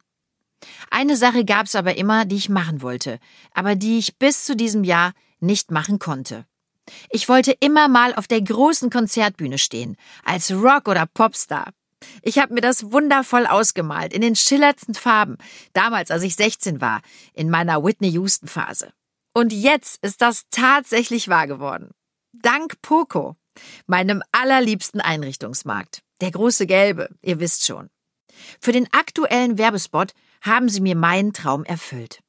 Eine 0.91 1.17
Sache 1.17 1.45
gab's 1.45 1.73
aber 1.73 1.97
immer, 1.97 2.25
die 2.25 2.35
ich 2.35 2.49
machen 2.49 2.83
wollte, 2.83 3.19
aber 3.53 3.75
die 3.75 3.97
ich 3.97 4.17
bis 4.17 4.43
zu 4.43 4.55
diesem 4.55 4.83
Jahr 4.83 5.13
nicht 5.39 5.71
machen 5.71 5.97
konnte. 5.97 6.45
Ich 7.09 7.27
wollte 7.27 7.51
immer 7.59 7.87
mal 7.87 8.13
auf 8.13 8.27
der 8.27 8.41
großen 8.41 8.89
Konzertbühne 8.89 9.57
stehen, 9.57 9.95
als 10.23 10.51
Rock- 10.51 10.87
oder 10.87 11.05
Popstar. 11.05 11.71
Ich 12.21 12.37
habe 12.37 12.53
mir 12.53 12.61
das 12.61 12.91
wundervoll 12.91 13.45
ausgemalt, 13.45 14.13
in 14.13 14.21
den 14.21 14.35
schillerndsten 14.35 14.95
Farben, 14.95 15.37
damals 15.73 16.11
als 16.11 16.23
ich 16.23 16.35
16 16.35 16.81
war, 16.81 17.01
in 17.33 17.49
meiner 17.49 17.83
Whitney 17.83 18.09
Houston-Phase. 18.09 18.91
Und 19.33 19.53
jetzt 19.53 20.03
ist 20.03 20.21
das 20.21 20.45
tatsächlich 20.49 21.27
wahr 21.27 21.47
geworden. 21.47 21.91
Dank 22.33 22.81
Poco, 22.81 23.35
meinem 23.87 24.23
allerliebsten 24.31 25.01
Einrichtungsmarkt. 25.01 26.01
Der 26.21 26.31
große 26.31 26.67
Gelbe, 26.67 27.09
ihr 27.21 27.39
wisst 27.39 27.65
schon. 27.65 27.89
Für 28.61 28.71
den 28.71 28.91
aktuellen 28.93 29.57
Werbespot 29.57 30.13
haben 30.41 30.69
sie 30.69 30.81
mir 30.81 30.95
meinen 30.95 31.33
Traum 31.33 31.63
erfüllt. 31.63 32.21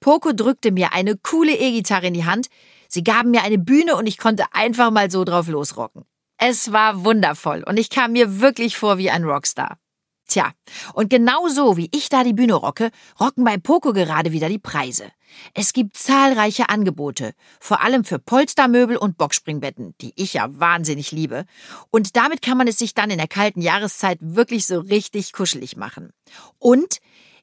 Poco 0.00 0.32
drückte 0.32 0.70
mir 0.70 0.92
eine 0.92 1.16
coole 1.16 1.52
E-Gitarre 1.52 2.06
in 2.06 2.14
die 2.14 2.24
Hand, 2.24 2.48
sie 2.88 3.02
gaben 3.02 3.30
mir 3.30 3.42
eine 3.42 3.58
Bühne 3.58 3.96
und 3.96 4.06
ich 4.06 4.18
konnte 4.18 4.44
einfach 4.52 4.90
mal 4.90 5.10
so 5.10 5.24
drauf 5.24 5.48
losrocken. 5.48 6.04
Es 6.38 6.72
war 6.72 7.04
wundervoll 7.04 7.62
und 7.66 7.78
ich 7.78 7.90
kam 7.90 8.12
mir 8.12 8.40
wirklich 8.40 8.76
vor 8.76 8.98
wie 8.98 9.10
ein 9.10 9.24
Rockstar. 9.24 9.78
Tja, 10.26 10.52
und 10.94 11.10
genau 11.10 11.48
so 11.48 11.76
wie 11.76 11.90
ich 11.94 12.08
da 12.08 12.24
die 12.24 12.32
Bühne 12.32 12.54
rocke, 12.54 12.90
rocken 13.20 13.44
bei 13.44 13.58
Poco 13.58 13.92
gerade 13.92 14.32
wieder 14.32 14.48
die 14.48 14.58
Preise. 14.58 15.10
Es 15.54 15.72
gibt 15.72 15.96
zahlreiche 15.96 16.68
Angebote, 16.68 17.34
vor 17.60 17.82
allem 17.82 18.04
für 18.04 18.18
Polstermöbel 18.18 18.96
und 18.96 19.18
Boxspringbetten, 19.18 19.94
die 20.00 20.12
ich 20.16 20.34
ja 20.34 20.48
wahnsinnig 20.58 21.12
liebe. 21.12 21.44
Und 21.90 22.16
damit 22.16 22.42
kann 22.42 22.58
man 22.58 22.68
es 22.68 22.78
sich 22.78 22.94
dann 22.94 23.10
in 23.10 23.18
der 23.18 23.28
kalten 23.28 23.60
Jahreszeit 23.60 24.18
wirklich 24.20 24.66
so 24.66 24.80
richtig 24.80 25.32
kuschelig 25.32 25.76
machen. 25.76 26.12
Und 26.58 27.00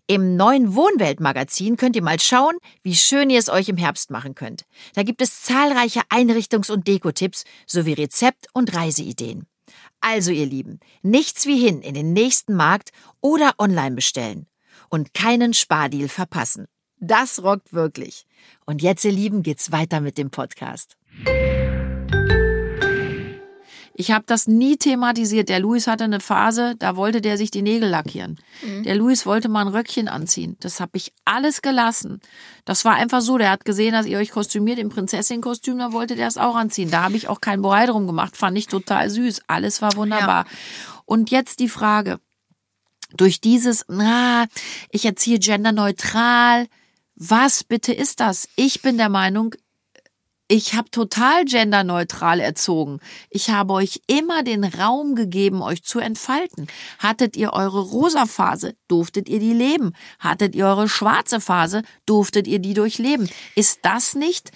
im 0.07 0.35
neuen 0.35 0.75
Wohnweltmagazin 0.75 1.77
könnt 1.77 1.95
ihr 1.95 2.03
mal 2.03 2.19
schauen, 2.19 2.57
wie 2.83 2.95
schön 2.95 3.29
ihr 3.29 3.39
es 3.39 3.49
euch 3.49 3.69
im 3.69 3.77
Herbst 3.77 4.11
machen 4.11 4.35
könnt. 4.35 4.65
Da 4.93 5.03
gibt 5.03 5.21
es 5.21 5.41
zahlreiche 5.43 6.01
Einrichtungs- 6.09 6.71
und 6.71 6.87
Dekotipps 6.87 7.45
sowie 7.65 7.93
Rezept- 7.93 8.47
und 8.51 8.75
Reiseideen. 8.75 9.47
Also 10.01 10.31
ihr 10.31 10.47
Lieben, 10.47 10.79
nichts 11.01 11.45
wie 11.45 11.57
hin 11.57 11.81
in 11.81 11.93
den 11.93 12.11
nächsten 12.11 12.55
Markt 12.55 12.91
oder 13.21 13.53
online 13.57 13.95
bestellen. 13.95 14.47
Und 14.89 15.13
keinen 15.13 15.53
Spardeal 15.53 16.09
verpassen. 16.09 16.65
Das 17.01 17.43
rockt 17.43 17.73
wirklich. 17.73 18.27
Und 18.65 18.81
jetzt, 18.83 19.03
ihr 19.03 19.11
Lieben, 19.11 19.41
geht's 19.41 19.71
weiter 19.71 20.01
mit 20.01 20.19
dem 20.19 20.29
Podcast. 20.29 20.97
Ich 23.93 24.11
habe 24.11 24.23
das 24.27 24.47
nie 24.47 24.77
thematisiert. 24.77 25.49
Der 25.49 25.59
Luis 25.59 25.87
hatte 25.87 26.03
eine 26.05 26.19
Phase, 26.19 26.75
da 26.77 26.95
wollte 26.95 27.19
der 27.19 27.37
sich 27.37 27.51
die 27.51 27.63
Nägel 27.63 27.89
lackieren. 27.89 28.39
Der 28.83 28.95
Luis 28.95 29.25
wollte 29.25 29.49
mal 29.49 29.61
ein 29.61 29.73
Röckchen 29.73 30.07
anziehen. 30.07 30.57
Das 30.59 30.79
habe 30.79 30.91
ich 30.93 31.11
alles 31.25 31.61
gelassen. 31.61 32.21
Das 32.65 32.85
war 32.85 32.93
einfach 32.93 33.21
so. 33.21 33.37
Der 33.37 33.49
hat 33.49 33.65
gesehen, 33.65 33.93
dass 33.93 34.05
ihr 34.05 34.19
euch 34.19 34.31
kostümiert 34.31 34.79
im 34.79 34.89
Prinzessin-Kostüm, 34.89 35.79
da 35.79 35.91
wollte 35.91 36.15
der 36.15 36.27
es 36.27 36.37
auch 36.37 36.55
anziehen. 36.55 36.91
Da 36.91 37.03
habe 37.03 37.17
ich 37.17 37.27
auch 37.27 37.41
kein 37.41 37.61
Bohai 37.61 37.87
drum 37.87 38.05
gemacht. 38.07 38.37
Fand 38.37 38.57
ich 38.57 38.67
total 38.67 39.09
süß. 39.09 39.41
Alles 39.47 39.81
war 39.81 39.95
wunderbar. 39.95 40.45
Und 41.05 41.31
jetzt 41.31 41.59
die 41.59 41.69
Frage. 41.69 42.19
Durch 43.17 43.41
dieses, 43.41 43.85
na, 43.89 44.45
ich 44.89 45.03
erziehe 45.05 45.39
genderneutral. 45.39 46.67
Was 47.23 47.63
bitte 47.63 47.93
ist 47.93 48.19
das? 48.19 48.49
Ich 48.55 48.81
bin 48.81 48.97
der 48.97 49.07
Meinung, 49.07 49.53
ich 50.47 50.73
habe 50.73 50.89
total 50.89 51.45
genderneutral 51.45 52.39
erzogen. 52.39 52.99
Ich 53.29 53.51
habe 53.51 53.73
euch 53.73 54.01
immer 54.07 54.41
den 54.41 54.63
Raum 54.63 55.13
gegeben, 55.13 55.61
euch 55.61 55.83
zu 55.83 55.99
entfalten. 55.99 56.65
Hattet 56.97 57.37
ihr 57.37 57.53
eure 57.53 57.79
rosa 57.79 58.25
Phase, 58.25 58.73
durftet 58.87 59.29
ihr 59.29 59.37
die 59.37 59.53
leben. 59.53 59.93
Hattet 60.17 60.55
ihr 60.55 60.65
eure 60.65 60.89
schwarze 60.89 61.39
Phase, 61.39 61.83
durftet 62.07 62.47
ihr 62.47 62.57
die 62.57 62.73
durchleben. 62.73 63.29
Ist 63.55 63.81
das 63.83 64.15
nicht 64.15 64.49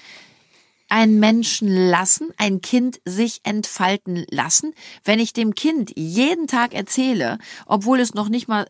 ein 0.89 1.19
Menschen 1.19 1.67
lassen, 1.67 2.31
ein 2.37 2.61
Kind 2.61 2.99
sich 3.05 3.41
entfalten 3.43 4.25
lassen? 4.31 4.73
Wenn 5.03 5.19
ich 5.19 5.33
dem 5.33 5.53
Kind 5.53 5.91
jeden 5.95 6.47
Tag 6.47 6.73
erzähle, 6.73 7.37
obwohl 7.67 7.99
es 7.99 8.15
noch 8.15 8.27
nicht 8.27 8.47
mal 8.47 8.65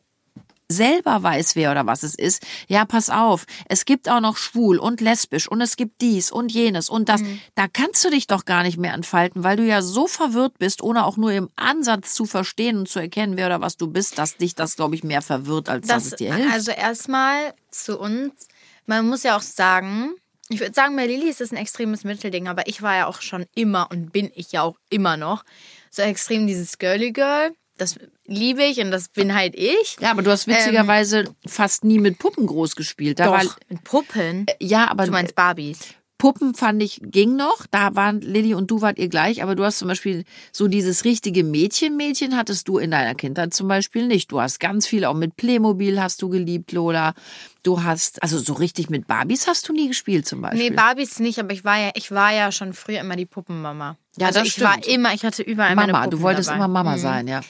selber 0.69 1.21
weiß, 1.21 1.55
wer 1.55 1.71
oder 1.71 1.85
was 1.85 2.03
es 2.03 2.15
ist, 2.15 2.43
ja, 2.67 2.85
pass 2.85 3.09
auf, 3.09 3.45
es 3.67 3.85
gibt 3.85 4.09
auch 4.09 4.19
noch 4.19 4.37
schwul 4.37 4.77
und 4.79 5.01
lesbisch 5.01 5.47
und 5.47 5.61
es 5.61 5.75
gibt 5.75 6.01
dies 6.01 6.31
und 6.31 6.51
jenes 6.51 6.89
und 6.89 7.09
das. 7.09 7.21
Da 7.55 7.67
kannst 7.67 8.03
du 8.03 8.09
dich 8.09 8.27
doch 8.27 8.45
gar 8.45 8.63
nicht 8.63 8.77
mehr 8.77 8.93
entfalten, 8.93 9.43
weil 9.43 9.57
du 9.57 9.63
ja 9.63 9.81
so 9.81 10.07
verwirrt 10.07 10.57
bist, 10.57 10.81
ohne 10.81 11.05
auch 11.05 11.17
nur 11.17 11.31
im 11.31 11.49
Ansatz 11.55 12.13
zu 12.13 12.25
verstehen 12.25 12.77
und 12.77 12.89
zu 12.89 12.99
erkennen, 12.99 13.37
wer 13.37 13.47
oder 13.47 13.61
was 13.61 13.77
du 13.77 13.87
bist, 13.87 14.17
dass 14.17 14.37
dich 14.37 14.55
das, 14.55 14.75
glaube 14.75 14.95
ich, 14.95 15.03
mehr 15.03 15.21
verwirrt, 15.21 15.69
als 15.69 15.87
dass 15.87 16.05
es 16.05 16.15
dir 16.15 16.33
hilft. 16.33 16.53
Also 16.53 16.71
erstmal 16.71 17.53
zu 17.71 17.99
uns. 17.99 18.47
Man 18.85 19.07
muss 19.07 19.23
ja 19.23 19.35
auch 19.37 19.41
sagen, 19.41 20.13
ich 20.49 20.59
würde 20.59 20.73
sagen, 20.73 20.95
bei 20.95 21.07
Lilly 21.07 21.29
ist 21.29 21.41
es 21.41 21.51
ein 21.51 21.57
extremes 21.57 22.03
Mittelding, 22.03 22.47
aber 22.47 22.67
ich 22.67 22.81
war 22.81 22.95
ja 22.95 23.07
auch 23.07 23.21
schon 23.21 23.45
immer 23.55 23.89
und 23.89 24.11
bin 24.11 24.31
ich 24.35 24.51
ja 24.51 24.61
auch 24.61 24.77
immer 24.89 25.17
noch 25.17 25.43
so 25.89 26.03
extrem 26.03 26.45
dieses 26.45 26.77
Girly 26.77 27.11
Girl. 27.11 27.51
Das 27.77 27.99
liebe 28.25 28.63
ich 28.63 28.79
und 28.79 28.91
das 28.91 29.09
bin 29.09 29.35
halt 29.35 29.53
ich. 29.55 29.97
ja, 29.99 30.11
aber 30.11 30.21
du 30.21 30.31
hast 30.31 30.47
witzigerweise 30.47 31.25
fast 31.45 31.83
nie 31.83 31.99
mit 31.99 32.19
Puppen 32.19 32.47
groß 32.47 32.75
gespielt. 32.75 33.19
Da 33.19 33.31
war, 33.31 33.43
Doch, 33.43 33.57
mit 33.67 33.83
Puppen. 33.83 34.45
ja, 34.61 34.89
aber 34.89 35.05
Du 35.05 35.11
meinst 35.11 35.35
Barbies. 35.35 35.79
Puppen 36.25 36.55
fand 36.55 36.81
ich 36.81 36.99
ging 37.03 37.35
noch, 37.35 37.67
da 37.69 37.95
waren 37.95 38.19
Lilly 38.19 38.55
und 38.55 38.71
du 38.71 38.81
wart 38.81 38.97
ihr 38.97 39.09
gleich, 39.09 39.43
aber 39.43 39.53
du 39.53 39.63
hast 39.63 39.77
zum 39.77 39.87
Beispiel 39.87 40.23
so 40.51 40.67
dieses 40.67 41.05
richtige 41.05 41.43
Mädchen-Mädchen 41.43 42.35
hattest 42.35 42.67
du 42.67 42.79
in 42.79 42.89
deiner 42.89 43.13
Kindheit 43.13 43.53
zum 43.53 43.67
Beispiel 43.67 44.07
nicht. 44.07 44.31
Du 44.31 44.41
hast 44.41 44.59
ganz 44.59 44.87
viel 44.87 45.05
auch 45.05 45.13
mit 45.13 45.35
Playmobil 45.35 46.01
hast 46.01 46.23
du 46.23 46.29
geliebt, 46.29 46.71
Lola. 46.71 47.13
Du 47.61 47.83
hast, 47.83 48.23
also 48.23 48.39
so 48.39 48.53
richtig 48.53 48.89
mit 48.89 49.05
Barbies 49.05 49.45
hast 49.45 49.69
du 49.69 49.73
nie 49.73 49.87
gespielt 49.87 50.25
zum 50.27 50.41
Beispiel. 50.41 50.71
Nee, 50.71 50.75
Barbies 50.75 51.19
nicht, 51.19 51.37
aber 51.37 51.53
ich 51.53 51.63
war 51.63 51.77
ja, 51.79 51.91
ich 51.93 52.09
war 52.09 52.33
ja 52.33 52.51
schon 52.51 52.73
früher 52.73 53.01
immer 53.01 53.15
die 53.15 53.27
Puppenmama. 53.27 53.95
Ja, 54.17 54.25
also 54.25 54.39
das 54.39 54.47
ich 54.47 54.53
stimmt. 54.53 54.67
war 54.71 54.87
immer, 54.87 55.13
ich 55.13 55.23
hatte 55.25 55.43
überall 55.43 55.75
meine 55.75 55.91
Mama, 55.91 56.05
Puppen 56.05 56.17
du 56.17 56.23
wolltest 56.23 56.49
dabei. 56.49 56.57
immer 56.57 56.67
Mama 56.67 56.95
Mhm. 56.95 56.99
sein, 57.01 57.27
ja. 57.27 57.41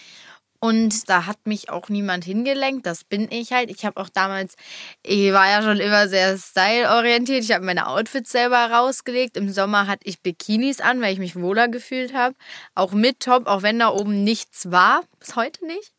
Und 0.59 1.09
da 1.09 1.25
hat 1.25 1.45
mich 1.45 1.69
auch 1.69 1.89
niemand 1.89 2.24
hingelenkt. 2.24 2.85
Das 2.85 3.03
bin 3.03 3.29
ich 3.31 3.51
halt. 3.51 3.69
Ich 3.69 3.85
habe 3.85 4.00
auch 4.00 4.09
damals, 4.09 4.55
ich 5.03 5.31
war 5.31 5.50
ja 5.50 5.62
schon 5.62 5.79
immer 5.79 6.07
sehr 6.07 6.38
styleorientiert. 6.38 7.43
Ich 7.43 7.51
habe 7.51 7.65
meine 7.65 7.88
Outfits 7.88 8.31
selber 8.31 8.71
rausgelegt. 8.71 9.38
Im 9.38 9.51
Sommer 9.51 9.88
hatte 9.88 10.07
ich 10.07 10.21
Bikinis 10.21 10.79
an, 10.79 11.01
weil 11.01 11.13
ich 11.13 11.19
mich 11.19 11.35
wohler 11.35 11.67
gefühlt 11.67 12.13
habe. 12.13 12.35
Auch 12.74 12.93
mit 12.93 13.19
Top, 13.19 13.47
auch 13.47 13.62
wenn 13.62 13.79
da 13.79 13.89
oben 13.89 14.24
nichts 14.24 14.71
war. 14.71 15.03
Bis 15.19 15.35
heute 15.35 15.65
nicht. 15.65 15.91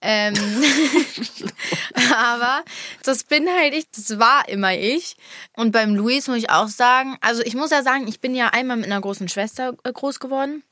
Ähm, 0.00 0.34
aber 2.16 2.64
das 3.02 3.24
bin 3.24 3.48
halt 3.48 3.74
ich. 3.74 3.90
Das 3.90 4.18
war 4.18 4.48
immer 4.48 4.74
ich. 4.74 5.16
Und 5.56 5.72
beim 5.72 5.94
Luis 5.94 6.28
muss 6.28 6.38
ich 6.38 6.50
auch 6.50 6.68
sagen, 6.68 7.16
also 7.20 7.42
ich 7.42 7.54
muss 7.54 7.70
ja 7.70 7.82
sagen, 7.82 8.06
ich 8.08 8.20
bin 8.20 8.34
ja 8.34 8.48
einmal 8.48 8.76
mit 8.76 8.86
einer 8.86 9.00
großen 9.00 9.28
Schwester 9.28 9.74
äh, 9.84 9.92
groß 9.92 10.20
geworden 10.20 10.62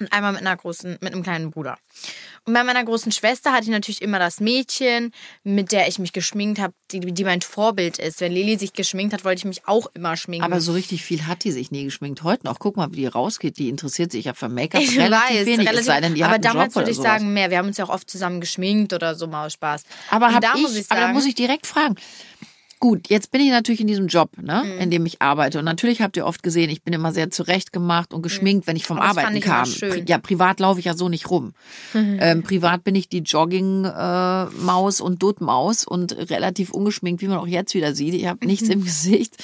und 0.00 0.12
einmal 0.12 0.32
mit 0.32 0.40
einer 0.40 0.56
großen, 0.56 0.98
mit 1.00 1.12
einem 1.12 1.22
kleinen 1.22 1.50
Bruder. 1.50 1.78
Und 2.46 2.54
bei 2.54 2.64
meiner 2.64 2.84
großen 2.84 3.12
Schwester 3.12 3.52
hatte 3.52 3.64
ich 3.64 3.70
natürlich 3.70 4.02
immer 4.02 4.18
das 4.18 4.40
Mädchen, 4.40 5.12
mit 5.44 5.72
der 5.72 5.88
ich 5.88 5.98
mich 5.98 6.12
geschminkt 6.12 6.58
habe, 6.58 6.72
die, 6.90 7.00
die 7.00 7.24
mein 7.24 7.42
Vorbild 7.42 7.98
ist. 7.98 8.20
Wenn 8.20 8.32
Lili 8.32 8.58
sich 8.58 8.72
geschminkt 8.72 9.12
hat, 9.12 9.24
wollte 9.24 9.40
ich 9.40 9.44
mich 9.44 9.68
auch 9.68 9.86
immer 9.94 10.16
schminken. 10.16 10.44
Aber 10.44 10.60
so 10.60 10.72
richtig 10.72 11.04
viel 11.04 11.26
hat 11.26 11.44
die 11.44 11.52
sich 11.52 11.70
nie 11.70 11.84
geschminkt. 11.84 12.22
Heute 12.22 12.46
noch, 12.46 12.58
guck 12.58 12.76
mal, 12.76 12.90
wie 12.92 12.96
die 12.96 13.06
rausgeht. 13.06 13.58
Die 13.58 13.68
interessiert 13.68 14.10
sich 14.10 14.24
ja 14.24 14.34
für 14.34 14.48
Make-up 14.48 14.82
ich 14.82 14.98
relativ 14.98 15.36
weiß, 15.36 15.46
wenig. 15.46 15.58
relativ, 15.60 15.80
es 15.80 15.86
sei 15.86 16.00
denn, 16.00 16.14
die 16.14 16.24
aber 16.24 16.34
hat 16.34 16.44
einen 16.44 16.54
damals 16.54 16.74
Job 16.74 16.82
würde 16.82 16.90
ich 16.90 16.96
sagen 16.96 17.32
mehr. 17.32 17.50
Wir 17.50 17.58
haben 17.58 17.68
uns 17.68 17.76
ja 17.76 17.84
auch 17.84 17.90
oft 17.90 18.10
zusammen 18.10 18.40
geschminkt 18.40 18.92
oder 18.92 19.14
so 19.14 19.26
mal 19.26 19.46
aus 19.46 19.52
Spaß. 19.52 19.82
Aber, 20.10 20.28
Und 20.28 20.34
hab 20.34 20.40
da 20.40 20.54
ich, 20.56 20.62
ich 20.62 20.86
aber 20.90 21.00
da 21.00 21.06
sagen, 21.06 21.12
muss 21.12 21.26
ich 21.26 21.34
direkt 21.34 21.66
fragen. 21.66 21.96
Gut, 22.80 23.10
jetzt 23.10 23.30
bin 23.30 23.42
ich 23.42 23.50
natürlich 23.50 23.82
in 23.82 23.86
diesem 23.86 24.06
Job, 24.06 24.30
ne, 24.40 24.64
in 24.78 24.90
dem 24.90 25.04
ich 25.04 25.20
arbeite. 25.20 25.58
Und 25.58 25.66
natürlich 25.66 26.00
habt 26.00 26.16
ihr 26.16 26.24
oft 26.24 26.42
gesehen, 26.42 26.70
ich 26.70 26.82
bin 26.82 26.94
immer 26.94 27.12
sehr 27.12 27.30
zurechtgemacht 27.30 28.14
und 28.14 28.22
geschminkt, 28.22 28.66
wenn 28.66 28.74
ich 28.74 28.86
vom 28.86 28.96
das 28.96 29.10
Arbeiten 29.10 29.36
ich 29.36 29.44
kam. 29.44 29.70
Pri 29.70 30.02
ja, 30.08 30.16
privat 30.16 30.60
laufe 30.60 30.80
ich 30.80 30.86
ja 30.86 30.94
so 30.94 31.10
nicht 31.10 31.30
rum. 31.30 31.52
ähm, 31.94 32.42
privat 32.42 32.82
bin 32.82 32.94
ich 32.94 33.10
die 33.10 33.18
Jogging-Maus 33.18 35.02
und 35.02 35.22
Duttmaus 35.22 35.84
und 35.84 36.16
relativ 36.30 36.70
ungeschminkt, 36.70 37.20
wie 37.20 37.28
man 37.28 37.36
auch 37.36 37.46
jetzt 37.46 37.74
wieder 37.74 37.94
sieht. 37.94 38.14
Ich 38.14 38.26
habe 38.26 38.46
nichts 38.46 38.70
im 38.70 38.82
Gesicht. 38.82 39.36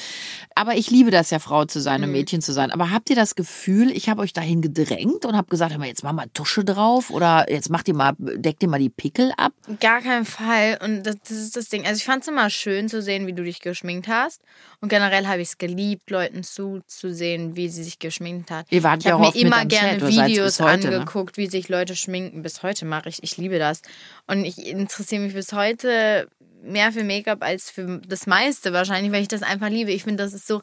Aber 0.54 0.74
ich 0.74 0.90
liebe 0.90 1.10
das 1.10 1.28
ja, 1.28 1.38
Frau 1.38 1.66
zu 1.66 1.82
sein 1.82 2.02
und 2.02 2.12
Mädchen 2.12 2.40
zu 2.40 2.54
sein. 2.54 2.70
Aber 2.70 2.90
habt 2.90 3.10
ihr 3.10 3.16
das 3.16 3.34
Gefühl, 3.34 3.90
ich 3.90 4.08
habe 4.08 4.22
euch 4.22 4.32
dahin 4.32 4.62
gedrängt 4.62 5.26
und 5.26 5.36
habe 5.36 5.48
gesagt, 5.48 5.72
hör 5.72 5.78
mal, 5.78 5.88
jetzt 5.88 6.02
mach 6.02 6.12
mal 6.12 6.28
Tusche 6.32 6.64
drauf 6.64 7.10
oder 7.10 7.52
jetzt 7.52 7.68
macht 7.68 7.86
ihr 7.88 7.94
mal, 7.94 8.14
deckt 8.18 8.62
ihr 8.62 8.68
mal 8.70 8.78
die 8.78 8.88
Pickel 8.88 9.32
ab? 9.36 9.52
Gar 9.78 10.00
keinen 10.00 10.24
Fall. 10.24 10.78
Und 10.82 11.02
das, 11.02 11.16
das 11.28 11.36
ist 11.36 11.56
das 11.56 11.68
Ding. 11.68 11.84
Also 11.84 11.98
ich 11.98 12.04
fand 12.04 12.22
es 12.22 12.28
immer 12.28 12.48
schön 12.48 12.88
zu 12.88 13.02
sehen, 13.02 13.25
wie 13.26 13.32
du 13.32 13.42
dich 13.42 13.60
geschminkt 13.60 14.08
hast. 14.08 14.42
Und 14.80 14.88
generell 14.88 15.26
habe 15.26 15.40
ich 15.40 15.48
es 15.48 15.58
geliebt, 15.58 16.10
Leuten 16.10 16.42
zuzusehen, 16.42 17.56
wie 17.56 17.68
sie 17.68 17.84
sich 17.84 17.98
geschminkt 17.98 18.50
hat. 18.50 18.66
Ihr 18.70 18.82
wart 18.82 19.00
ich 19.00 19.06
ja 19.06 19.18
habe 19.18 19.26
mir 19.26 19.34
immer 19.34 19.64
gerne 19.64 20.00
seid's 20.00 20.16
Videos 20.16 20.60
heute, 20.60 20.88
ne? 20.88 20.96
angeguckt, 20.96 21.36
wie 21.36 21.46
sich 21.46 21.68
Leute 21.68 21.96
schminken. 21.96 22.42
Bis 22.42 22.62
heute 22.62 22.84
mache 22.84 23.08
ich. 23.08 23.22
Ich 23.22 23.36
liebe 23.36 23.58
das. 23.58 23.82
Und 24.26 24.44
ich 24.44 24.66
interessiere 24.66 25.22
mich 25.22 25.34
bis 25.34 25.52
heute 25.52 26.28
mehr 26.62 26.92
für 26.92 27.04
Make-up 27.04 27.42
als 27.42 27.70
für 27.70 28.00
das 28.06 28.26
meiste 28.26 28.72
wahrscheinlich, 28.72 29.12
weil 29.12 29.22
ich 29.22 29.28
das 29.28 29.42
einfach 29.42 29.68
liebe. 29.68 29.92
Ich 29.92 30.04
finde, 30.04 30.24
das 30.24 30.32
ist 30.32 30.46
so, 30.46 30.62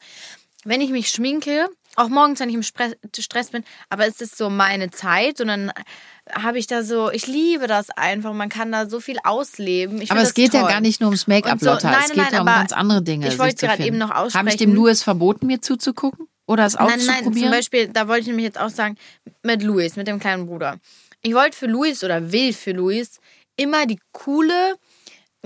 wenn 0.63 0.81
ich 0.81 0.89
mich 0.89 1.09
schminke, 1.09 1.67
auch 1.95 2.09
morgens, 2.09 2.39
wenn 2.39 2.49
ich 2.49 2.55
im 2.55 2.61
Spre- 2.61 2.95
Stress 3.19 3.49
bin, 3.51 3.63
aber 3.89 4.07
es 4.07 4.19
ist 4.21 4.37
so 4.37 4.49
meine 4.49 4.89
Zeit 4.91 5.39
und 5.41 5.47
dann 5.47 5.71
habe 6.31 6.57
ich 6.57 6.67
da 6.67 6.83
so, 6.83 7.11
ich 7.11 7.27
liebe 7.27 7.67
das 7.67 7.89
einfach. 7.91 8.33
Man 8.33 8.49
kann 8.49 8.71
da 8.71 8.89
so 8.89 8.99
viel 8.99 9.17
ausleben. 9.23 10.01
Ich 10.01 10.09
Aber 10.11 10.21
es 10.21 10.33
geht 10.33 10.47
das 10.49 10.53
ja 10.55 10.61
toll. 10.61 10.69
gar 10.71 10.81
nicht 10.81 11.01
nur 11.01 11.09
ums 11.09 11.27
Make-up, 11.27 11.59
so- 11.59 11.67
Lotta. 11.71 11.91
nein, 11.91 11.99
es 12.05 12.07
geht 12.09 12.17
nein, 12.17 12.33
ja 12.33 12.39
um 12.41 12.45
ganz 12.45 12.71
andere 12.71 13.01
Dinge. 13.01 13.27
ich 13.27 13.37
wollte 13.37 13.65
gerade 13.67 13.83
eben 13.85 13.97
noch 13.97 14.09
Habe 14.09 14.27
ich 14.27 14.33
dem 14.33 14.39
aussprechen. 14.47 14.73
Louis 14.75 15.03
verboten, 15.03 15.47
mir 15.47 15.61
zuzugucken? 15.61 16.27
Oder 16.45 16.65
es 16.65 16.73
Nein, 16.73 16.87
nein, 16.87 16.99
auszuprobieren? 16.99 17.49
zum 17.49 17.51
Beispiel, 17.57 17.87
da 17.87 18.07
wollte 18.07 18.21
ich 18.21 18.27
nämlich 18.27 18.45
jetzt 18.45 18.59
auch 18.59 18.69
sagen, 18.69 18.97
mit 19.43 19.63
Luis, 19.63 19.95
mit 19.95 20.07
dem 20.07 20.19
kleinen 20.19 20.45
Bruder. 20.45 20.77
Ich 21.21 21.33
wollte 21.33 21.57
für 21.57 21.67
Luis 21.67 22.03
oder 22.03 22.31
will 22.33 22.51
für 22.53 22.71
Luis 22.73 23.19
immer 23.55 23.85
die 23.85 23.99
coole 24.11 24.75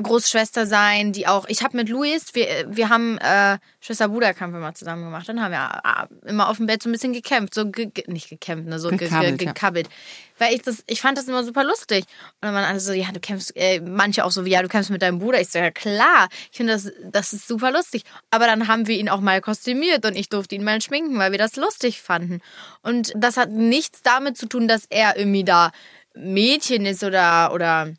Großschwester 0.01 0.67
sein, 0.67 1.11
die 1.11 1.25
auch. 1.25 1.45
Ich 1.47 1.63
habe 1.63 1.75
mit 1.75 1.89
Luis, 1.89 2.33
wir, 2.33 2.67
wir 2.67 2.89
haben 2.89 3.17
äh, 3.17 3.57
Schwester-Bruder-Kampf 3.79 4.55
immer 4.55 4.75
zusammen 4.75 5.03
gemacht. 5.05 5.27
Dann 5.27 5.41
haben 5.41 5.51
wir 5.51 5.81
äh, 5.83 6.29
immer 6.29 6.49
auf 6.49 6.57
dem 6.57 6.67
Bett 6.67 6.83
so 6.83 6.89
ein 6.89 6.91
bisschen 6.91 7.13
gekämpft, 7.13 7.55
so 7.55 7.71
ge, 7.71 7.87
ge, 7.87 8.03
nicht 8.07 8.29
gekämpft, 8.29 8.67
ne, 8.67 8.77
so 8.77 8.89
ge, 8.89 8.99
ge, 8.99 9.07
Gekabbelt, 9.07 9.41
ja. 9.41 9.51
gekabbelt. 9.53 9.89
Weil 10.37 10.53
ich 10.53 10.61
das, 10.61 10.83
ich 10.85 11.01
fand 11.01 11.17
das 11.17 11.27
immer 11.27 11.43
super 11.43 11.63
lustig. 11.63 12.05
Und 12.05 12.41
dann 12.41 12.53
waren 12.53 12.65
alle 12.65 12.79
so, 12.79 12.93
ja, 12.93 13.11
du 13.11 13.19
kämpfst, 13.19 13.53
äh, 13.55 13.79
manche 13.79 14.23
auch 14.23 14.29
so 14.29 14.45
wie, 14.45 14.51
ja, 14.51 14.61
du 14.61 14.67
kämpfst 14.67 14.91
mit 14.91 15.01
deinem 15.01 15.17
Bruder. 15.17 15.41
Ich 15.41 15.49
so, 15.49 15.57
ja 15.57 15.71
klar, 15.71 16.27
ich 16.51 16.57
finde 16.57 16.73
das, 16.73 16.91
das 17.11 17.33
ist 17.33 17.47
super 17.47 17.71
lustig. 17.71 18.03
Aber 18.29 18.45
dann 18.45 18.67
haben 18.67 18.85
wir 18.85 18.99
ihn 18.99 19.09
auch 19.09 19.21
mal 19.21 19.41
kostümiert 19.41 20.05
und 20.05 20.15
ich 20.15 20.29
durfte 20.29 20.53
ihn 20.53 20.63
mal 20.63 20.79
schminken, 20.79 21.17
weil 21.17 21.31
wir 21.31 21.39
das 21.39 21.55
lustig 21.55 22.03
fanden. 22.03 22.41
Und 22.83 23.13
das 23.15 23.35
hat 23.35 23.49
nichts 23.49 24.03
damit 24.03 24.37
zu 24.37 24.47
tun, 24.47 24.67
dass 24.67 24.85
er 24.89 25.17
irgendwie 25.17 25.43
da 25.43 25.71
Mädchen 26.13 26.85
ist 26.85 27.03
oder, 27.03 27.51
oder 27.51 27.93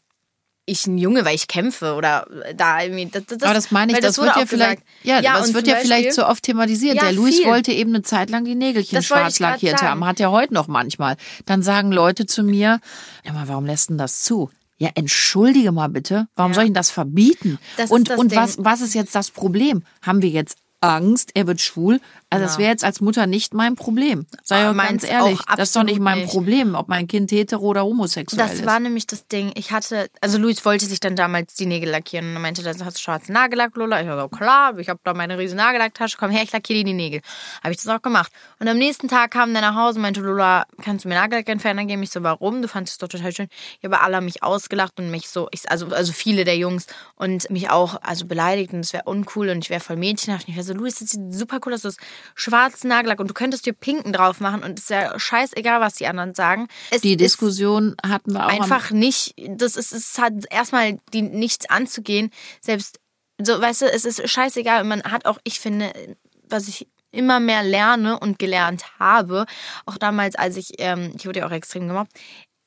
ich 0.68 0.86
ein 0.86 0.98
Junge, 0.98 1.24
weil 1.24 1.34
ich 1.34 1.48
kämpfe 1.48 1.94
oder 1.94 2.26
da 2.54 2.82
irgendwie. 2.82 3.06
Das, 3.06 3.24
das, 3.26 3.42
Aber 3.42 3.54
das 3.54 3.70
meine 3.70 3.92
ich, 3.92 3.98
das, 4.00 4.18
wurde 4.18 4.28
wird 4.28 4.36
ja 4.36 4.46
vielleicht, 4.46 4.82
gesagt. 5.02 5.24
ja, 5.24 5.38
das 5.38 5.54
wird 5.54 5.66
ja 5.66 5.76
vielleicht 5.76 6.08
Beispiel- 6.08 6.24
so 6.24 6.26
oft 6.26 6.42
thematisiert. 6.42 6.96
Ja, 6.96 7.02
der 7.04 7.12
Luis 7.12 7.36
viel. 7.38 7.46
wollte 7.46 7.72
eben 7.72 7.94
eine 7.94 8.02
Zeit 8.02 8.30
lang 8.30 8.44
die 8.44 8.54
Nägelchen 8.54 8.96
Das 8.96 9.06
schwarz 9.06 9.38
lackiert 9.40 9.82
haben. 9.82 10.04
Hat 10.04 10.20
er 10.20 10.30
heute 10.30 10.54
noch 10.54 10.68
manchmal. 10.68 11.16
Dann 11.46 11.62
sagen 11.62 11.90
Leute 11.92 12.26
zu 12.26 12.42
mir, 12.42 12.80
ja 13.24 13.32
mal, 13.32 13.48
warum 13.48 13.66
lässt 13.66 13.90
denn 13.90 13.98
das 13.98 14.20
zu? 14.22 14.50
Ja, 14.80 14.90
entschuldige 14.94 15.72
mal 15.72 15.88
bitte. 15.88 16.28
Warum 16.36 16.52
Ja. 16.52 16.54
soll 16.54 16.64
ich 16.64 16.68
denn 16.68 16.74
das 16.74 16.90
verbieten? 16.90 17.58
Das 17.76 17.90
und 17.90 18.10
das 18.10 18.18
und 18.20 18.30
Ding. 18.32 18.38
was, 18.38 18.56
was 18.58 18.80
ist 18.80 18.94
jetzt 18.94 19.14
das 19.14 19.30
Problem? 19.30 19.82
Haben 20.02 20.22
wir 20.22 20.28
jetzt 20.30 20.56
Angst, 20.80 21.32
er 21.34 21.48
wird 21.48 21.60
schwul? 21.60 22.00
Also 22.30 22.44
das 22.44 22.54
Ja. 22.54 22.58
wäre 22.60 22.70
jetzt 22.70 22.84
als 22.84 23.00
Mutter 23.00 23.26
nicht 23.26 23.54
mein 23.54 23.74
Problem. 23.74 24.26
Sei 24.44 24.56
Ah, 24.62 24.70
auch 24.70 24.76
ganz 24.76 25.02
ehrlich. 25.02 25.38
das 25.56 25.68
ist 25.70 25.76
doch 25.76 25.82
nicht 25.82 25.98
mein 25.98 26.18
nicht. 26.18 26.30
Problem, 26.30 26.74
ob 26.74 26.88
mein 26.88 27.06
Kind 27.06 27.32
hetero 27.32 27.62
oder 27.64 27.84
homosexuell 27.84 28.46
Das 28.46 28.56
ist. 28.58 28.66
war 28.66 28.78
nämlich 28.80 29.06
das 29.06 29.26
Ding. 29.28 29.52
Ich 29.54 29.72
hatte, 29.72 30.10
also 30.20 30.36
Luis 30.36 30.62
wollte 30.66 30.84
sich 30.84 31.00
dann 31.00 31.16
damals 31.16 31.54
die 31.54 31.64
Nägel 31.64 31.88
lackieren 31.90 32.36
und 32.36 32.42
meinte, 32.42 32.62
dann 32.62 32.84
hast 32.84 32.98
du 32.98 33.00
schwarzen 33.00 33.32
Nagellack, 33.32 33.74
Lola. 33.76 34.02
Ich 34.02 34.08
war 34.08 34.20
so, 34.20 34.28
klar, 34.28 34.76
ich 34.78 34.88
habe 34.90 35.00
da 35.04 35.14
meine 35.14 35.38
riesen 35.38 35.56
Nagellacktasche, 35.56 36.16
komm 36.18 36.30
her, 36.30 36.42
ich 36.42 36.52
lackiere 36.52 36.80
dir 36.80 36.84
die 36.84 36.92
Nägel. 36.92 37.20
Habe 37.62 37.72
ich 37.72 37.78
das 37.82 37.88
auch 37.88 38.02
gemacht. 38.02 38.30
Und 38.58 38.68
am 38.68 38.76
nächsten 38.76 39.08
Tag 39.08 39.30
kam 39.30 39.52
der 39.52 39.62
nach 39.62 39.74
Hause 39.74 39.96
und 39.96 40.02
meinte, 40.02 40.20
Lola, 40.20 40.66
kannst 40.82 41.04
du 41.06 41.08
mir 41.08 41.14
Nagellack 41.14 41.48
entfernen? 41.48 41.78
Dann 41.78 41.88
gebe 41.88 42.02
ich 42.04 42.10
so, 42.10 42.22
warum? 42.22 42.60
Du 42.60 42.68
fandest 42.68 42.94
es 42.94 42.98
doch 42.98 43.08
total 43.08 43.32
schön. 43.34 43.48
Ja, 43.80 43.88
aber 43.88 44.02
alle 44.02 44.16
haben 44.16 44.26
mich 44.26 44.42
ausgelacht 44.42 44.98
und 45.00 45.10
mich 45.10 45.28
so, 45.30 45.48
ich, 45.50 45.70
also, 45.70 45.86
also 45.88 46.12
viele 46.12 46.44
der 46.44 46.58
Jungs 46.58 46.86
und 47.14 47.48
mich 47.50 47.70
auch 47.70 48.02
also 48.02 48.26
beleidigt 48.26 48.74
und 48.74 48.80
es 48.80 48.92
wäre 48.92 49.04
uncool 49.04 49.48
und 49.48 49.64
ich 49.64 49.70
wäre 49.70 49.80
voll 49.80 49.96
mädchenhaft. 49.96 50.46
Und 50.46 50.52
ich 50.52 50.56
war 50.58 50.64
so, 50.64 50.74
Luis, 50.74 50.98
das 50.98 51.08
sieht 51.08 51.32
super 51.32 51.58
cool 51.64 51.72
aus, 51.72 51.82
du 51.82 51.88
hast 51.88 51.98
schwarzen 52.34 52.88
Nagellack 52.88 53.20
und 53.20 53.28
du 53.28 53.34
könntest 53.34 53.66
dir 53.66 53.72
pinken 53.72 54.12
drauf 54.12 54.40
machen 54.40 54.62
und 54.62 54.78
es 54.78 54.84
ist 54.84 54.90
ja 54.90 55.18
scheißegal, 55.18 55.80
was 55.80 55.94
die 55.94 56.06
anderen 56.06 56.34
sagen. 56.34 56.68
Es 56.90 57.02
die 57.02 57.16
Diskussion 57.16 57.96
hatten 58.06 58.32
wir 58.32 58.46
auch 58.46 58.50
einfach 58.50 58.90
nicht, 58.90 59.34
das 59.48 59.76
ist, 59.76 59.92
es 59.92 60.18
hat 60.18 60.32
erstmal 60.50 60.98
die 61.12 61.22
nichts 61.22 61.68
anzugehen. 61.68 62.30
Selbst, 62.60 63.00
so, 63.40 63.60
weißt 63.60 63.82
du, 63.82 63.86
es 63.86 64.04
ist 64.04 64.28
scheißegal. 64.28 64.84
Man 64.84 65.02
hat 65.04 65.26
auch, 65.26 65.38
ich 65.44 65.60
finde, 65.60 65.92
was 66.48 66.68
ich 66.68 66.88
immer 67.10 67.40
mehr 67.40 67.62
lerne 67.62 68.18
und 68.18 68.38
gelernt 68.38 68.84
habe, 68.98 69.46
auch 69.86 69.96
damals, 69.96 70.36
als 70.36 70.56
ich, 70.56 70.72
ähm, 70.78 71.12
ich 71.16 71.26
wurde 71.26 71.40
ja 71.40 71.46
auch 71.46 71.52
extrem 71.52 71.88
gemobbt, 71.88 72.12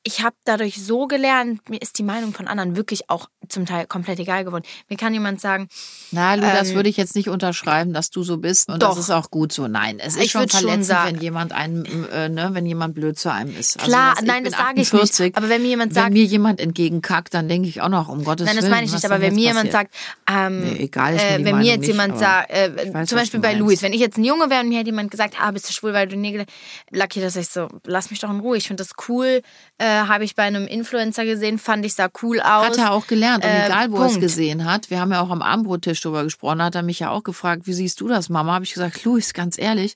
ich 0.04 0.22
habe 0.22 0.34
dadurch 0.44 0.82
so 0.84 1.06
gelernt, 1.06 1.68
mir 1.70 1.80
ist 1.80 1.98
die 1.98 2.02
Meinung 2.02 2.32
von 2.32 2.48
anderen 2.48 2.74
wirklich 2.76 3.08
auch 3.08 3.28
zum 3.48 3.66
Teil 3.66 3.86
komplett 3.86 4.18
egal 4.18 4.44
geworden. 4.44 4.64
Mir 4.88 4.96
kann 4.96 5.12
jemand 5.14 5.40
sagen, 5.40 5.68
Na, 6.10 6.34
Lu, 6.34 6.40
das 6.42 6.70
Ähm, 6.70 6.74
würde 6.76 6.88
ich 6.88 6.96
jetzt 6.96 7.14
nicht 7.14 7.28
unterschreiben, 7.28 7.92
dass 7.92 8.10
du 8.10 8.22
so 8.24 8.38
bist. 8.38 8.68
Und 8.68 8.82
Doch. 8.82 8.90
das 8.90 8.98
ist 8.98 9.10
auch 9.10 9.30
gut 9.30 9.52
so. 9.52 9.68
Nein, 9.68 9.98
es 10.00 10.16
ist 10.16 10.24
Ich 10.24 10.30
schon 10.32 10.42
würd 10.42 10.50
schon 10.52 10.60
verletzend, 10.60 10.84
sagen- 10.86 11.14
wenn 11.16 11.22
jemand 11.22 11.52
einen, 11.52 11.84
äh, 12.10 12.28
ne, 12.28 12.50
wenn 12.52 12.66
jemand 12.66 12.94
blöd 12.94 13.16
zu 13.18 13.32
einem 13.32 13.54
ist. 13.56 13.78
Klar, 13.78 14.10
also, 14.10 14.22
dass- 14.22 14.34
nein, 14.34 14.44
das 14.44 14.52
sage 14.54 14.80
ich 14.80 14.92
nicht. 14.92 15.02
48. 15.02 15.36
Aber 15.36 15.48
wenn 15.48 15.62
mir 15.62 15.68
jemand 15.68 15.94
wenn 15.94 16.02
sagt- 16.02 16.12
mir 16.12 16.24
jemand 16.24 16.60
entgegenkackt, 16.60 17.32
dann 17.34 17.48
denke 17.48 17.68
ich 17.68 17.80
auch 17.80 17.88
noch, 17.88 18.08
um 18.08 18.24
Gottes 18.24 18.46
Nein, 18.46 18.56
das 18.56 18.64
Willen. 18.64 18.74
meine 18.74 18.86
ich 18.86 18.92
nicht, 18.92 19.04
aber 19.04 19.20
wenn 19.20 19.34
mir 19.34 19.48
jemand 19.48 19.70
sagt, 19.72 19.94
ähm, 20.28 20.60
Nee, 20.62 20.76
egal 20.84 21.14
äh, 21.14 21.44
wenn 21.44 21.58
mir 21.58 21.64
jetzt 21.66 21.80
nicht, 21.80 21.88
jemand 21.88 22.18
sagt, 22.18 22.50
äh, 22.50 22.92
weiß, 22.92 23.08
zum 23.08 23.18
Beispiel 23.18 23.40
bei. 23.40 23.54
Luis, 23.54 23.82
wenn 23.82 23.92
ich 23.92 24.00
jetzt 24.00 24.18
ein 24.18 24.24
Junge 24.24 24.50
wäre 24.50 24.62
und 24.62 24.68
mir 24.68 24.78
hätte 24.78 24.86
jemand 24.90 25.10
gesagt, 25.12 25.34
ah, 25.40 25.50
bist 25.52 25.68
du 25.68 25.72
schwul, 25.72 25.92
weil 25.92 26.08
du 26.08 26.16
Nägel 26.16 26.46
lackiert 26.90 27.26
hast, 27.26 27.36
ich 27.36 27.48
so, 27.48 27.68
lass 27.86 28.10
mich 28.10 28.18
doch 28.20 28.30
in 28.30 28.40
Ruhe, 28.40 28.56
ich 28.56 28.66
finde 28.66 28.82
das 28.82 28.92
cool, 29.08 29.42
äh, 29.78 29.91
habe 30.08 30.24
ich 30.24 30.34
bei 30.34 30.42
einem 30.44 30.66
Influencer 30.66 31.24
gesehen, 31.24 31.58
fand 31.58 31.84
ich 31.86 31.94
sah 31.94 32.08
cool 32.22 32.40
aus. 32.40 32.66
Hat 32.66 32.78
er 32.78 32.92
auch 32.92 33.06
gelernt. 33.06 33.44
Und 33.44 33.50
Äh, 33.50 33.66
egal, 33.66 33.92
wo 33.92 33.98
er 33.98 34.06
es 34.06 34.18
gesehen 34.20 34.64
hat, 34.64 34.90
wir 34.90 35.00
haben 35.00 35.12
ja 35.12 35.20
auch 35.20 35.30
am 35.30 35.42
Abendbrottisch 35.42 36.00
drüber 36.00 36.24
gesprochen, 36.24 36.62
hat 36.62 36.74
er 36.74 36.82
mich 36.82 36.98
ja 37.00 37.10
auch 37.10 37.22
gefragt, 37.22 37.66
wie 37.66 37.72
siehst 37.72 38.00
du 38.00 38.08
das, 38.08 38.28
Mama? 38.28 38.52
Habe 38.54 38.64
ich 38.64 38.72
gesagt, 38.74 39.04
Luis, 39.04 39.32
ganz 39.34 39.58
ehrlich, 39.58 39.94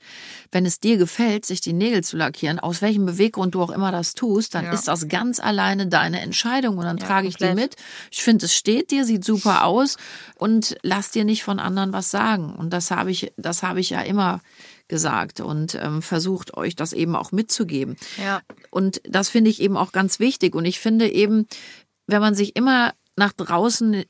wenn 0.52 0.64
es 0.66 0.80
dir 0.80 0.96
gefällt, 0.96 1.44
sich 1.46 1.60
die 1.60 1.72
Nägel 1.72 2.02
zu 2.04 2.16
lackieren, 2.16 2.58
aus 2.58 2.82
welchem 2.82 3.06
Beweggrund 3.06 3.54
du 3.54 3.62
auch 3.62 3.70
immer 3.70 3.92
das 3.92 4.14
tust, 4.14 4.54
dann 4.54 4.64
Ja. 4.66 4.72
ist 4.72 4.88
das 4.88 5.08
ganz 5.08 5.40
alleine 5.40 5.86
deine 5.86 6.20
Entscheidung 6.20 6.78
und 6.78 6.84
dann 6.84 6.98
Ja, 6.98 7.06
trage 7.06 7.28
ich 7.28 7.36
die 7.36 7.44
komplett. 7.46 7.70
mit. 7.72 7.76
Ich 8.10 8.22
finde, 8.22 8.46
es 8.46 8.54
steht 8.54 8.90
dir, 8.90 9.04
sieht 9.04 9.24
super 9.24 9.64
aus 9.64 9.96
und 10.36 10.76
lass 10.82 11.10
dir 11.10 11.24
nicht 11.24 11.42
von 11.44 11.58
anderen 11.58 11.92
was 11.92 12.10
sagen. 12.10 12.54
Und 12.54 12.72
das 12.72 12.90
habe 12.90 13.10
ich, 13.10 13.32
das 13.36 13.62
habe 13.62 13.80
ich 13.80 13.90
ja 13.90 14.00
immer 14.00 14.40
gesagt 14.88 15.40
und 15.40 15.76
ähm, 15.80 16.02
versucht 16.02 16.56
euch 16.56 16.76
das 16.76 16.92
eben 16.92 17.16
auch 17.16 17.32
mitzugeben. 17.32 17.96
Ja. 18.22 18.42
Und 18.70 19.00
das 19.04 19.28
finde 19.28 19.50
ich 19.50 19.60
eben 19.60 19.76
auch 19.76 19.92
ganz 19.92 20.20
wichtig. 20.20 20.54
Und 20.54 20.64
ich 20.64 20.78
finde 20.78 21.10
eben, 21.10 21.46
wenn 22.06 22.20
man 22.20 22.34
sich 22.34 22.56
immer 22.56 22.94
nach 23.16 23.32
draußen 23.32 24.04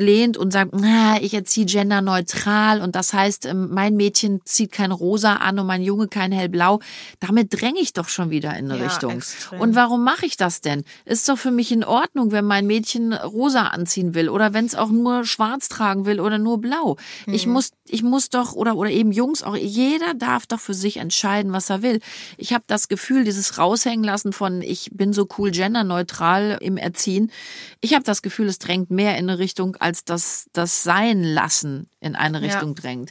lehnt 0.00 0.36
und 0.36 0.52
sagt, 0.52 0.70
na, 0.74 1.20
ich 1.20 1.34
erziehe 1.34 1.66
genderneutral 1.66 2.80
und 2.80 2.94
das 2.94 3.12
heißt, 3.12 3.46
ähm, 3.46 3.68
mein 3.70 3.96
Mädchen 3.96 4.40
zieht 4.44 4.70
kein 4.70 4.92
Rosa 4.92 5.34
an 5.34 5.58
und 5.58 5.66
mein 5.66 5.82
Junge 5.82 6.06
kein 6.06 6.30
hellblau, 6.30 6.78
damit 7.18 7.48
dränge 7.60 7.80
ich 7.80 7.92
doch 7.92 8.08
schon 8.08 8.30
wieder 8.30 8.56
in 8.56 8.70
eine 8.70 8.78
Ja, 8.80 8.86
Richtung. 8.86 9.16
extrem. 9.16 9.60
Und 9.60 9.74
warum 9.74 10.04
mache 10.04 10.24
ich 10.24 10.36
das 10.36 10.60
denn? 10.60 10.84
Ist 11.04 11.28
doch 11.28 11.36
für 11.36 11.50
mich 11.50 11.72
in 11.72 11.82
Ordnung, 11.82 12.30
wenn 12.30 12.44
mein 12.44 12.66
Mädchen 12.68 13.12
rosa 13.12 13.64
anziehen 13.64 14.14
will 14.14 14.28
oder 14.28 14.54
wenn 14.54 14.66
es 14.66 14.76
auch 14.76 14.90
nur 14.90 15.24
schwarz 15.24 15.68
tragen 15.68 16.06
will 16.06 16.20
oder 16.20 16.38
nur 16.38 16.60
blau. 16.60 16.96
Ich 17.26 17.46
muss 17.46 17.70
ich 17.90 18.02
muss 18.02 18.28
doch 18.30 18.52
oder 18.52 18.76
oder 18.76 18.90
eben 18.90 19.10
Jungs 19.10 19.42
auch 19.42 19.56
jeder 19.56 20.14
darf 20.14 20.46
doch 20.46 20.60
für 20.60 20.74
sich 20.74 20.98
entscheiden, 20.98 21.52
was 21.52 21.70
er 21.70 21.82
will. 21.82 22.00
Ich 22.36 22.52
habe 22.52 22.62
das 22.68 22.86
Gefühl, 22.86 23.24
dieses 23.24 23.58
raushängen 23.58 24.04
lassen 24.04 24.32
von 24.32 24.62
ich 24.62 24.90
bin 24.92 25.12
so 25.12 25.26
cool 25.38 25.50
genderneutral 25.50 26.58
im 26.60 26.76
Erziehen. 26.76 27.32
Ich 27.80 27.94
habe 27.94 28.04
das 28.04 28.22
Gefühl, 28.22 28.46
es 28.46 28.58
drängt 28.58 28.90
mehr 28.90 29.16
in 29.18 29.28
eine 29.28 29.38
Richtung 29.40 29.74
als 29.76 29.87
das 30.04 30.46
das 30.52 30.82
sein 30.82 31.22
lassen 31.22 31.88
in 32.00 32.16
eine 32.16 32.38
Ja. 32.38 32.44
Richtung 32.46 32.74
drängt. 32.74 33.10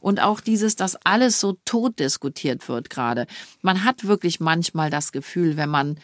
Und 0.00 0.20
auch 0.20 0.40
dieses, 0.40 0.76
dass 0.76 0.96
alles 1.04 1.40
so 1.40 1.56
tot 1.64 1.98
diskutiert 1.98 2.68
wird 2.68 2.90
gerade. 2.90 3.26
Man 3.62 3.84
hat 3.84 4.06
wirklich 4.06 4.40
manchmal 4.40 4.90
das 4.90 5.12
Gefühl, 5.12 5.56
wenn 5.56 5.70
man 5.70 5.98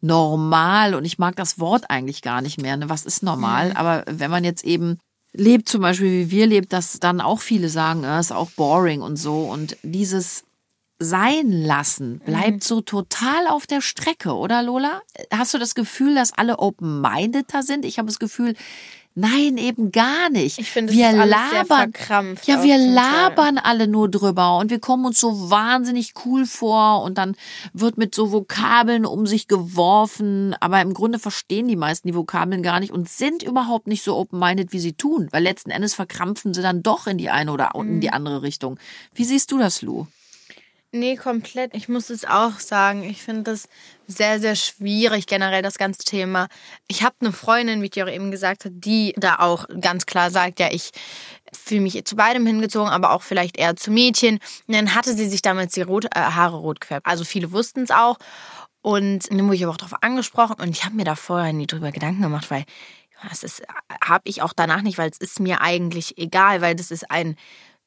normal, 0.00 0.94
und 0.94 1.04
ich 1.04 1.18
mag 1.18 1.36
das 1.36 1.58
Wort 1.58 1.90
eigentlich 1.90 2.22
gar 2.22 2.40
nicht 2.40 2.60
mehr, 2.60 2.76
ne? 2.76 2.88
was 2.88 3.04
ist 3.04 3.22
normal, 3.22 3.72
aber 3.74 4.04
wenn 4.06 4.30
man 4.30 4.44
jetzt 4.44 4.64
eben 4.64 4.98
lebt, 5.32 5.68
zum 5.68 5.82
Beispiel 5.82 6.10
wie 6.10 6.30
wir 6.30 6.46
lebt, 6.46 6.72
dass 6.72 6.98
dann 7.00 7.20
auch 7.20 7.40
viele 7.40 7.68
sagen, 7.68 8.04
äh, 8.04 8.18
ist 8.18 8.32
auch 8.32 8.50
boring 8.52 9.02
und 9.02 9.16
so. 9.16 9.42
Und 9.42 9.76
dieses 9.82 10.44
sein 10.98 11.50
lassen 11.50 12.18
bleibt 12.18 12.62
so 12.62 12.82
total 12.82 13.46
auf 13.48 13.66
der 13.66 13.80
Strecke, 13.80 14.34
oder 14.34 14.62
Lola? 14.62 15.00
Hast 15.32 15.54
du 15.54 15.58
das 15.58 15.74
Gefühl, 15.74 16.14
dass 16.14 16.32
alle 16.32 16.58
open-mindeder 16.58 17.62
sind? 17.62 17.84
Ich 17.86 17.98
habe 17.98 18.06
das 18.06 18.18
Gefühl, 18.18 18.54
Nein, 19.16 19.56
eben 19.58 19.90
gar 19.90 20.30
nicht. 20.30 20.58
Ich 20.58 20.70
finde, 20.70 20.92
wir 20.92 21.08
labern. 21.26 21.92
ja, 22.46 22.62
wir 22.62 22.78
labern 22.78 23.58
alle 23.58 23.88
nur 23.88 24.08
drüber 24.08 24.58
und 24.58 24.70
wir 24.70 24.78
kommen 24.78 25.04
uns 25.04 25.18
so 25.20 25.50
wahnsinnig 25.50 26.12
cool 26.24 26.46
vor 26.46 27.02
und 27.02 27.18
dann 27.18 27.34
wird 27.72 27.98
mit 27.98 28.14
so 28.14 28.30
Vokabeln 28.32 29.04
um 29.04 29.26
sich 29.26 29.48
geworfen, 29.48 30.54
aber 30.60 30.80
im 30.80 30.94
Grunde 30.94 31.18
verstehen 31.18 31.66
die 31.68 31.76
meisten 31.76 32.06
die 32.08 32.14
Vokabeln 32.14 32.62
gar 32.62 32.78
nicht 32.80 32.92
und 32.92 33.08
sind 33.08 33.42
überhaupt 33.42 33.88
nicht 33.88 34.04
so 34.04 34.16
open-minded, 34.16 34.72
wie 34.72 34.78
sie 34.80 34.92
tun, 34.92 35.28
weil 35.32 35.42
letzten 35.42 35.70
Endes 35.70 35.94
verkrampfen 35.94 36.54
sie 36.54 36.62
dann 36.62 36.82
doch 36.82 37.06
in 37.06 37.18
die 37.18 37.30
eine 37.30 37.52
oder 37.52 37.72
in 37.74 37.96
Mhm. 37.96 38.00
die 38.00 38.10
andere 38.12 38.42
Richtung. 38.42 38.78
Wie 39.14 39.24
siehst 39.24 39.50
du 39.50 39.58
das, 39.58 39.82
Lou? 39.82 40.06
Nee, 40.92 41.14
komplett. 41.14 41.72
Ich 41.76 41.88
muss 41.88 42.10
es 42.10 42.24
auch 42.24 42.58
sagen. 42.58 43.04
Ich 43.04 43.22
finde 43.22 43.44
das 43.44 43.68
sehr, 44.08 44.40
sehr 44.40 44.56
schwierig, 44.56 45.26
generell 45.26 45.62
das 45.62 45.78
ganze 45.78 46.02
Thema. 46.02 46.48
Ich 46.88 47.04
habe 47.04 47.14
eine 47.20 47.30
Freundin, 47.30 47.80
wie 47.80 47.90
ich 47.94 48.02
auch 48.02 48.08
eben 48.08 48.32
gesagt 48.32 48.64
habe, 48.64 48.74
die 48.74 49.14
da 49.16 49.36
auch 49.38 49.66
ganz 49.80 50.06
klar 50.06 50.32
sagt, 50.32 50.58
ja, 50.58 50.68
ich 50.72 50.90
fühle 51.52 51.82
mich 51.82 52.04
zu 52.04 52.16
beidem 52.16 52.44
hingezogen, 52.44 52.90
aber 52.90 53.12
auch 53.12 53.22
vielleicht 53.22 53.56
eher 53.56 53.76
zu 53.76 53.92
Mädchen. 53.92 54.40
Und 54.66 54.74
dann 54.74 54.92
hatte 54.96 55.14
sie 55.14 55.28
sich 55.28 55.42
damals 55.42 55.74
die 55.74 55.82
rot, 55.82 56.06
äh, 56.06 56.18
Haare 56.18 56.56
rot 56.56 56.80
gefärbt. 56.80 57.06
Also 57.06 57.22
viele 57.24 57.52
wussten 57.52 57.82
es 57.82 57.92
auch. 57.92 58.16
Und 58.82 59.30
dann 59.30 59.44
wurde 59.44 59.54
ich 59.56 59.62
aber 59.62 59.72
auch 59.72 59.76
darauf 59.76 60.02
angesprochen 60.02 60.56
und 60.58 60.70
ich 60.70 60.84
habe 60.84 60.96
mir 60.96 61.04
da 61.04 61.14
vorher 61.14 61.52
nie 61.52 61.66
drüber 61.66 61.92
Gedanken 61.92 62.22
gemacht, 62.22 62.50
weil 62.50 62.64
das 63.28 63.62
habe 64.02 64.22
ich 64.24 64.40
auch 64.40 64.54
danach 64.54 64.80
nicht, 64.80 64.96
weil 64.96 65.10
es 65.10 65.18
ist 65.18 65.38
mir 65.38 65.60
eigentlich 65.60 66.16
egal, 66.16 66.62
weil 66.62 66.74
das 66.74 66.90
ist 66.90 67.10
ein 67.10 67.36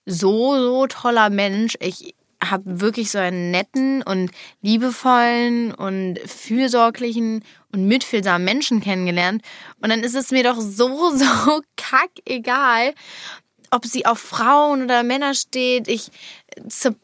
so, 0.05 0.55
so 0.55 0.85
toller 0.87 1.31
Mensch. 1.31 1.75
Ich 1.79 2.13
habe 2.51 2.81
wirklich 2.81 3.11
so 3.11 3.17
einen 3.17 3.51
netten 3.51 4.01
und 4.03 4.31
liebevollen 4.61 5.73
und 5.73 6.19
fürsorglichen 6.25 7.43
und 7.71 7.87
mitfühlsamen 7.87 8.45
Menschen 8.45 8.81
kennengelernt. 8.81 9.41
Und 9.81 9.89
dann 9.89 10.01
ist 10.03 10.15
es 10.15 10.31
mir 10.31 10.43
doch 10.43 10.59
so, 10.59 11.11
so 11.15 11.61
kackegal, 11.75 12.93
ob 13.71 13.85
sie 13.85 14.05
auf 14.05 14.19
Frauen 14.19 14.83
oder 14.83 15.03
Männer 15.03 15.33
steht. 15.33 15.87
Ich 15.87 16.11
su- 16.67 16.95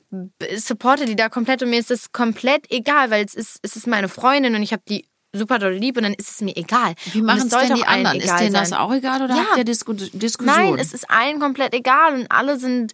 supporte 0.55 1.05
die 1.05 1.15
da 1.15 1.29
komplett 1.29 1.63
und 1.63 1.71
mir 1.71 1.79
ist 1.79 1.89
das 1.89 2.11
komplett 2.11 2.71
egal, 2.71 3.09
weil 3.09 3.25
es 3.25 3.33
ist, 3.33 3.59
es 3.63 3.75
ist 3.75 3.87
meine 3.87 4.09
Freundin 4.09 4.55
und 4.55 4.61
ich 4.61 4.71
habe 4.71 4.83
die 4.87 5.05
super 5.33 5.59
doll 5.59 5.73
lieb 5.73 5.95
und 5.97 6.03
dann 6.03 6.13
ist 6.13 6.29
es 6.29 6.41
mir 6.41 6.55
egal. 6.57 6.95
Wie 7.11 7.21
machen 7.21 7.43
es 7.43 7.49
denn 7.49 7.75
die 7.75 7.85
anderen? 7.85 8.19
Ist 8.19 8.35
denen 8.39 8.53
das 8.53 8.73
auch 8.73 8.91
egal 8.91 9.21
oder 9.21 9.35
Ja. 9.35 9.45
habt 9.49 9.57
ihr 9.57 9.63
Disku 9.63 9.93
Diskussion? 9.93 10.45
Nein, 10.45 10.79
es 10.79 10.93
ist 10.93 11.09
allen 11.09 11.39
komplett 11.39 11.73
egal 11.73 12.15
und 12.15 12.31
alle 12.31 12.57
sind, 12.57 12.93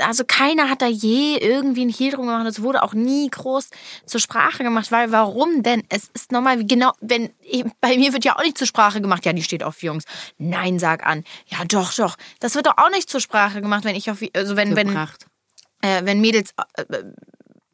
also 0.00 0.24
keiner 0.26 0.68
hat 0.68 0.82
da 0.82 0.86
je 0.86 1.36
irgendwie 1.36 1.84
ein 1.84 1.88
Hehl 1.88 2.10
drum 2.12 2.26
gemacht. 2.26 2.46
Es 2.46 2.60
wurde 2.62 2.82
auch 2.82 2.92
nie 2.94 3.28
groß 3.30 3.68
zur 4.04 4.20
Sprache 4.20 4.64
gemacht, 4.64 4.90
weil 4.90 5.12
warum 5.12 5.62
denn? 5.62 5.82
Es 5.88 6.10
ist 6.12 6.32
normal, 6.32 6.64
genau, 6.64 6.92
wenn, 7.00 7.30
bei 7.80 7.96
mir 7.96 8.12
wird 8.12 8.24
ja 8.24 8.36
auch 8.36 8.42
nicht 8.42 8.58
zur 8.58 8.66
Sprache 8.66 9.00
gemacht, 9.00 9.24
ja, 9.24 9.32
die 9.32 9.42
steht 9.42 9.62
auf 9.62 9.82
Jungs. 9.82 10.04
Nein, 10.38 10.78
sag 10.78 11.06
an. 11.06 11.22
Ja, 11.46 11.58
doch, 11.66 11.94
doch. 11.94 12.16
Das 12.40 12.54
wird 12.56 12.66
doch 12.66 12.78
auch 12.78 12.90
nicht 12.90 13.08
zur 13.08 13.20
Sprache 13.20 13.60
gemacht, 13.62 13.84
wenn 13.84 13.94
ich 13.94 14.10
auf, 14.10 14.18
also 14.34 14.56
wenn, 14.56 14.74
wenn, 14.74 14.88
gebracht. 14.88 15.26
äh, 15.82 16.02
wenn 16.04 16.20
Mädels 16.20 16.52
äh, 16.76 16.84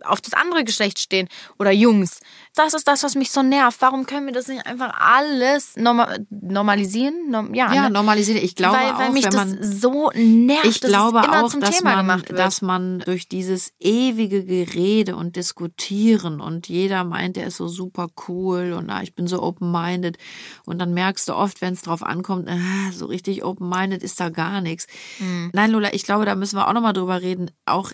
auf 0.04 0.20
das 0.20 0.32
andere 0.34 0.64
Geschlecht 0.64 0.98
stehen 0.98 1.28
oder 1.58 1.70
Jungs. 1.70 2.20
Das 2.54 2.74
ist 2.74 2.86
das, 2.86 3.02
was 3.02 3.14
mich 3.14 3.30
so 3.30 3.42
nervt. 3.42 3.80
Warum 3.80 4.04
können 4.06 4.26
wir 4.26 4.32
das 4.34 4.46
nicht 4.48 4.66
einfach 4.66 4.92
alles 4.98 5.74
norma 5.76 6.16
normalisieren? 6.30 7.30
Norm 7.30 7.54
ja, 7.54 7.72
Ja, 7.72 7.82
ne? 7.84 7.90
normalisieren. 7.90 8.42
Ich 8.42 8.54
glaube 8.56 8.76
weil, 8.76 8.98
weil 8.98 9.08
auch, 9.08 9.12
mich 9.12 9.24
wenn 9.24 9.30
das 9.30 9.46
man 9.46 9.62
so 9.62 10.10
nervt, 10.14 10.66
Ich 10.66 10.80
dass 10.80 10.90
glaube 10.90 11.18
es 11.20 11.24
immer 11.26 11.42
auch, 11.44 11.48
zum 11.50 11.60
dass 11.60 11.78
Thema 11.78 11.96
man, 11.96 12.06
gemacht 12.06 12.28
wird. 12.28 12.38
dass 12.38 12.60
man 12.62 12.98
durch 13.00 13.28
dieses 13.28 13.72
ewige 13.80 14.44
Gerede 14.44 15.16
und 15.16 15.36
Diskutieren 15.36 16.40
und 16.40 16.68
jeder 16.68 17.04
meint, 17.04 17.36
er 17.38 17.46
ist 17.46 17.56
so 17.56 17.68
super 17.68 18.08
cool 18.28 18.74
und 18.76 18.90
ah, 18.90 19.02
ich 19.02 19.14
bin 19.14 19.26
so 19.26 19.42
open-minded 19.42 20.18
und 20.66 20.78
dann 20.78 20.92
merkst 20.92 21.28
du 21.28 21.34
oft, 21.34 21.60
wenn 21.62 21.72
es 21.74 21.82
drauf 21.82 22.02
ankommt, 22.02 22.48
ah, 22.50 22.92
so 22.92 23.06
richtig 23.06 23.44
open-minded 23.44 24.02
ist 24.02 24.20
da 24.20 24.28
gar 24.28 24.60
nichts. 24.60 24.86
Mhm. 25.18 25.50
Nein, 25.54 25.70
Lola, 25.70 25.94
ich 25.94 26.02
glaube, 26.04 26.24
da 26.26 26.34
müssen 26.34 26.56
wir 26.56 26.68
auch 26.68 26.72
nochmal 26.74 26.92
drüber 26.92 27.22
reden, 27.22 27.50
auch 27.64 27.92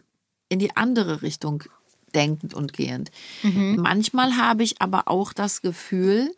in 0.48 0.58
die 0.58 0.76
andere 0.76 1.22
Richtung 1.22 1.64
denkend 2.14 2.54
und 2.54 2.72
gehend. 2.72 3.10
Mhm. 3.42 3.76
Manchmal 3.80 4.36
habe 4.36 4.62
ich 4.62 4.80
aber 4.80 5.08
auch 5.08 5.32
das 5.32 5.62
Gefühl, 5.62 6.30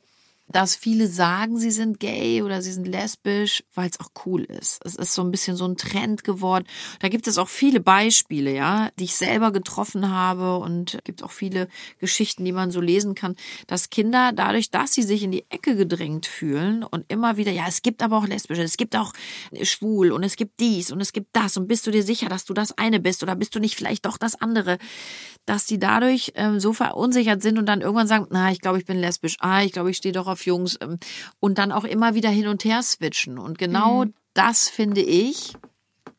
dass 0.53 0.77
viele 0.77 1.07
sagen, 1.07 1.59
sie 1.59 1.71
sind 1.71 2.01
gay 2.01 2.43
oder 2.43 2.63
sie 2.63 2.73
sind 2.73 2.87
lesbisch, 2.87 3.63
weil 3.75 3.89
es 3.89 4.01
auch 4.01 4.11
cool 4.27 4.43
ist. 4.43 4.81
Es 4.85 4.97
ist 4.97 5.15
so 5.15 5.23
ein 5.23 5.31
bisschen 5.31 5.57
so 5.57 5.67
ein 5.67 5.77
Trend 5.77 6.25
geworden. 6.25 6.65
Da 6.99 7.09
gibt 7.09 7.27
es 7.27 7.39
auch 7.39 7.49
viele 7.49 7.81
Beispiele, 7.81 8.55
ja, 8.55 8.91
die 8.99 9.05
ich 9.05 9.15
selber 9.15 9.53
getroffen 9.53 10.11
habe 10.11 10.59
und 10.59 10.99
gibt 11.05 11.23
auch 11.23 11.31
viele 11.31 11.69
Geschichten, 11.99 12.45
die 12.45 12.53
man 12.53 12.71
so 12.71 12.81
lesen 12.81 13.15
kann, 13.15 13.37
dass 13.67 13.91
Kinder 13.91 14.33
dadurch, 14.35 14.71
dass 14.71 14.93
sie 14.93 15.03
sich 15.03 15.23
in 15.23 15.33
die 15.33 15.45
Ecke 15.51 15.77
gedrängt 15.77 16.27
fühlen 16.27 16.83
und 16.83 17.05
immer 17.09 17.37
wieder, 17.37 17.53
ja, 17.53 17.65
es 17.69 17.83
gibt 17.83 18.03
aber 18.03 18.19
auch 18.19 18.27
lesbische, 18.27 18.63
es 18.63 18.77
gibt 18.77 18.97
auch 18.97 19.13
schwul 19.63 20.13
und 20.13 20.25
es 20.25 20.37
gibt 20.37 20.61
dies 20.61 20.91
und 20.91 21.01
es 21.01 21.13
gibt 21.13 21.29
das 21.33 21.57
und 21.57 21.69
bist 21.69 21.87
du 21.87 21.91
dir 21.91 22.03
sicher, 22.03 22.29
dass 22.29 22.45
du 22.45 22.55
das 22.55 22.77
eine 22.77 23.01
bist 23.01 23.23
oder 23.23 23.37
bist 23.37 23.55
du 23.55 23.61
nicht 23.61 23.77
vielleicht 23.77 24.07
doch 24.07 24.19
das 24.19 24.41
andere, 24.41 24.79
dass 25.47 25.67
die 25.67 25.79
dadurch 25.79 26.33
ähm, 26.35 26.61
so 26.61 26.73
verunsichert 26.73 27.43
sind 27.43 27.59
und 27.59 27.67
dann 27.67 27.81
irgendwann 27.81 28.07
sagen, 28.07 28.27
na, 28.31 28.53
ich 28.53 28.61
glaube, 28.61 28.79
ich 28.79 28.85
bin 28.85 28.99
lesbisch, 28.99 29.37
ah, 29.41 29.63
ich 29.63 29.73
glaube, 29.73 29.91
ich 29.91 29.97
stehe 29.97 30.13
doch 30.13 30.27
auf 30.27 30.40
Jungs 30.47 30.79
ähm, 30.81 30.99
und 31.41 31.59
dann 31.59 31.73
auch 31.73 31.85
immer 31.85 32.15
wieder 32.15 32.31
hin 32.31 32.47
und 32.49 32.65
her 32.65 32.83
switchen. 32.83 33.39
Und 33.39 33.59
genau 33.59 34.05
das 34.35 34.69
finde 34.69 35.01
ich, 35.03 35.55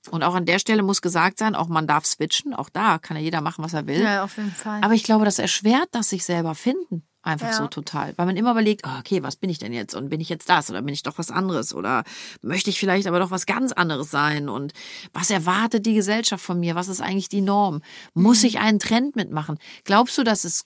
und 0.10 0.24
auch 0.24 0.34
an 0.34 0.46
der 0.46 0.58
Stelle 0.60 0.82
muss 0.84 1.02
gesagt 1.02 1.38
sein, 1.38 1.56
auch 1.56 1.68
man 1.68 1.86
darf 1.88 2.06
switchen, 2.06 2.54
auch 2.54 2.70
da 2.70 2.98
kann 2.98 3.18
ja 3.18 3.24
jeder 3.24 3.42
machen, 3.42 3.64
was 3.64 3.74
er 3.74 3.86
will. 3.88 4.02
ja, 4.02 4.24
auf 4.24 4.38
jeden 4.38 4.52
Fall. 4.52 4.82
Aber 4.84 4.94
ich 4.94 5.04
glaube, 5.04 5.26
das 5.26 5.38
erschwert 5.40 5.90
das 5.92 6.10
sich 6.10 6.26
selber 6.26 6.56
finden. 6.56 7.04
Einfach 7.24 7.50
Ja. 7.50 7.54
so 7.54 7.68
total. 7.68 8.18
Weil 8.18 8.26
man 8.26 8.36
immer 8.36 8.50
überlegt, 8.50 8.82
oh, 8.84 8.98
okay, 9.00 9.22
was 9.22 9.36
bin 9.36 9.52
ich 9.52 9.60
denn 9.60 9.74
jetzt? 9.74 9.94
Und 9.94 10.10
bin 10.10 10.20
ich 10.20 10.28
jetzt 10.30 10.50
das? 10.50 10.72
Oder 10.72 10.82
bin 10.82 10.92
ich 10.92 11.04
doch 11.04 11.20
was 11.20 11.30
anderes? 11.30 11.76
Oder 11.76 12.04
möchte 12.42 12.72
ich 12.72 12.80
vielleicht 12.80 13.06
aber 13.06 13.20
doch 13.20 13.30
was 13.30 13.46
ganz 13.46 13.72
anderes 13.72 14.10
sein? 14.10 14.50
Und 14.50 14.74
was 15.14 15.30
erwartet 15.30 15.86
die 15.86 15.94
Gesellschaft 15.94 16.44
von 16.44 16.60
mir? 16.60 16.74
Was 16.74 16.88
ist 16.88 17.00
eigentlich 17.00 17.30
die 17.30 17.42
Norm? 17.42 17.84
Muss 18.16 18.44
ich 18.44 18.58
einen 18.58 18.80
Trend 18.80 19.16
mitmachen? 19.16 19.60
Glaubst 19.84 20.18
du, 20.18 20.24
dass 20.24 20.46
es 20.46 20.66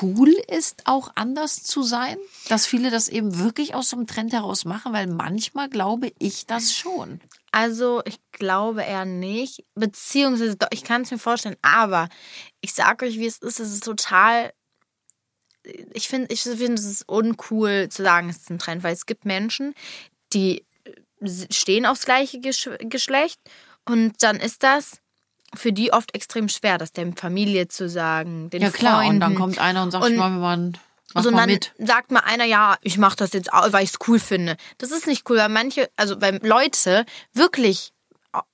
cool 0.00 0.30
ist, 0.48 0.82
auch 0.86 1.12
anders 1.14 1.62
zu 1.62 1.82
sein? 1.82 2.16
Dass 2.48 2.66
viele 2.66 2.90
das 2.90 3.08
eben 3.08 3.38
wirklich 3.38 3.74
aus 3.74 3.90
so 3.90 3.96
einem 3.96 4.06
Trend 4.06 4.32
heraus 4.32 4.64
machen? 4.64 4.92
Weil 4.92 5.06
manchmal 5.06 5.68
glaube 5.68 6.12
ich 6.18 6.46
das 6.46 6.74
schon. 6.74 7.20
Also, 7.52 8.02
ich 8.04 8.18
glaube 8.32 8.82
eher 8.82 9.04
nicht. 9.04 9.64
Beziehungsweise, 9.74 10.56
ich 10.72 10.84
kann 10.84 11.02
es 11.02 11.10
mir 11.10 11.18
vorstellen, 11.18 11.56
aber 11.62 12.08
ich 12.60 12.74
sage 12.74 13.06
euch, 13.06 13.18
wie 13.18 13.26
es 13.26 13.38
ist. 13.38 13.60
Es 13.60 13.72
ist 13.72 13.84
total. 13.84 14.52
Ich 15.92 16.08
finde, 16.08 16.32
ich 16.32 16.42
finde, 16.42 16.74
es 16.74 16.84
ist 16.84 17.08
uncool 17.08 17.88
zu 17.90 18.02
sagen, 18.02 18.28
es 18.28 18.38
ist 18.38 18.50
ein 18.50 18.58
Trend, 18.58 18.82
weil 18.82 18.92
es 18.92 19.06
gibt 19.06 19.24
Menschen, 19.24 19.74
die 20.32 20.66
stehen 21.50 21.86
aufs 21.86 22.04
gleiche 22.04 22.38
Gesch- 22.38 22.88
Geschlecht 22.88 23.40
und 23.86 24.22
dann 24.22 24.36
ist 24.36 24.62
das 24.62 24.98
für 25.56 25.72
die 25.72 25.92
oft 25.92 26.14
extrem 26.14 26.48
schwer, 26.48 26.78
das 26.78 26.92
der 26.92 27.12
Familie 27.16 27.68
zu 27.68 27.88
sagen, 27.88 28.50
den 28.50 28.62
Ja 28.62 28.70
klar, 28.70 28.96
Freunden. 28.98 29.14
und 29.14 29.20
dann 29.20 29.34
kommt 29.34 29.58
einer 29.58 29.82
und 29.82 29.90
sagt, 29.90 30.04
Und- 30.04 30.16
mal, 30.16 30.30
wir 30.30 30.38
mach 30.38 30.80
Also 31.14 31.30
dann 31.30 31.48
mit. 31.48 31.72
sagt 31.78 32.10
mal 32.10 32.20
einer, 32.20 32.44
ja, 32.44 32.76
ich 32.82 32.98
mache 32.98 33.16
das 33.16 33.32
jetzt 33.32 33.52
auch, 33.52 33.72
weil 33.72 33.84
ich 33.84 33.90
es 33.90 33.98
cool 34.08 34.18
finde. 34.18 34.56
Das 34.78 34.90
ist 34.90 35.06
nicht 35.06 35.28
cool, 35.30 35.36
weil 35.38 35.48
manche, 35.48 35.88
also 35.96 36.20
weil 36.20 36.40
Leute 36.42 37.04
wirklich 37.32 37.92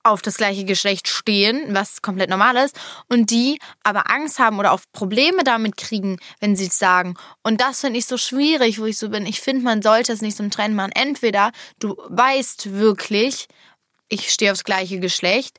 auf 0.03 0.21
das 0.21 0.37
gleiche 0.37 0.63
Geschlecht 0.63 1.07
stehen, 1.07 1.73
was 1.73 2.03
komplett 2.03 2.29
normal 2.29 2.55
ist, 2.57 2.79
und 3.09 3.31
die 3.31 3.57
aber 3.81 4.11
Angst 4.11 4.37
haben 4.37 4.59
oder 4.59 4.73
auch 4.73 4.81
Probleme 4.93 5.43
damit 5.43 5.75
kriegen, 5.75 6.19
wenn 6.39 6.55
sie 6.55 6.67
es 6.67 6.77
sagen. 6.77 7.15
Und 7.41 7.61
das 7.61 7.81
finde 7.81 7.97
ich 7.97 8.05
so 8.05 8.17
schwierig, 8.17 8.79
wo 8.79 8.85
ich 8.85 8.99
so 8.99 9.09
bin. 9.09 9.25
Ich 9.25 9.41
finde, 9.41 9.63
man 9.63 9.81
sollte 9.81 10.13
es 10.13 10.21
nicht 10.21 10.37
zum 10.37 10.51
Trend 10.51 10.75
machen. 10.75 10.91
Entweder 10.93 11.51
du 11.79 11.95
weißt 12.09 12.73
wirklich, 12.77 13.47
ich 14.07 14.29
stehe 14.29 14.51
aufs 14.51 14.63
gleiche 14.65 14.99
Geschlecht, 14.99 15.57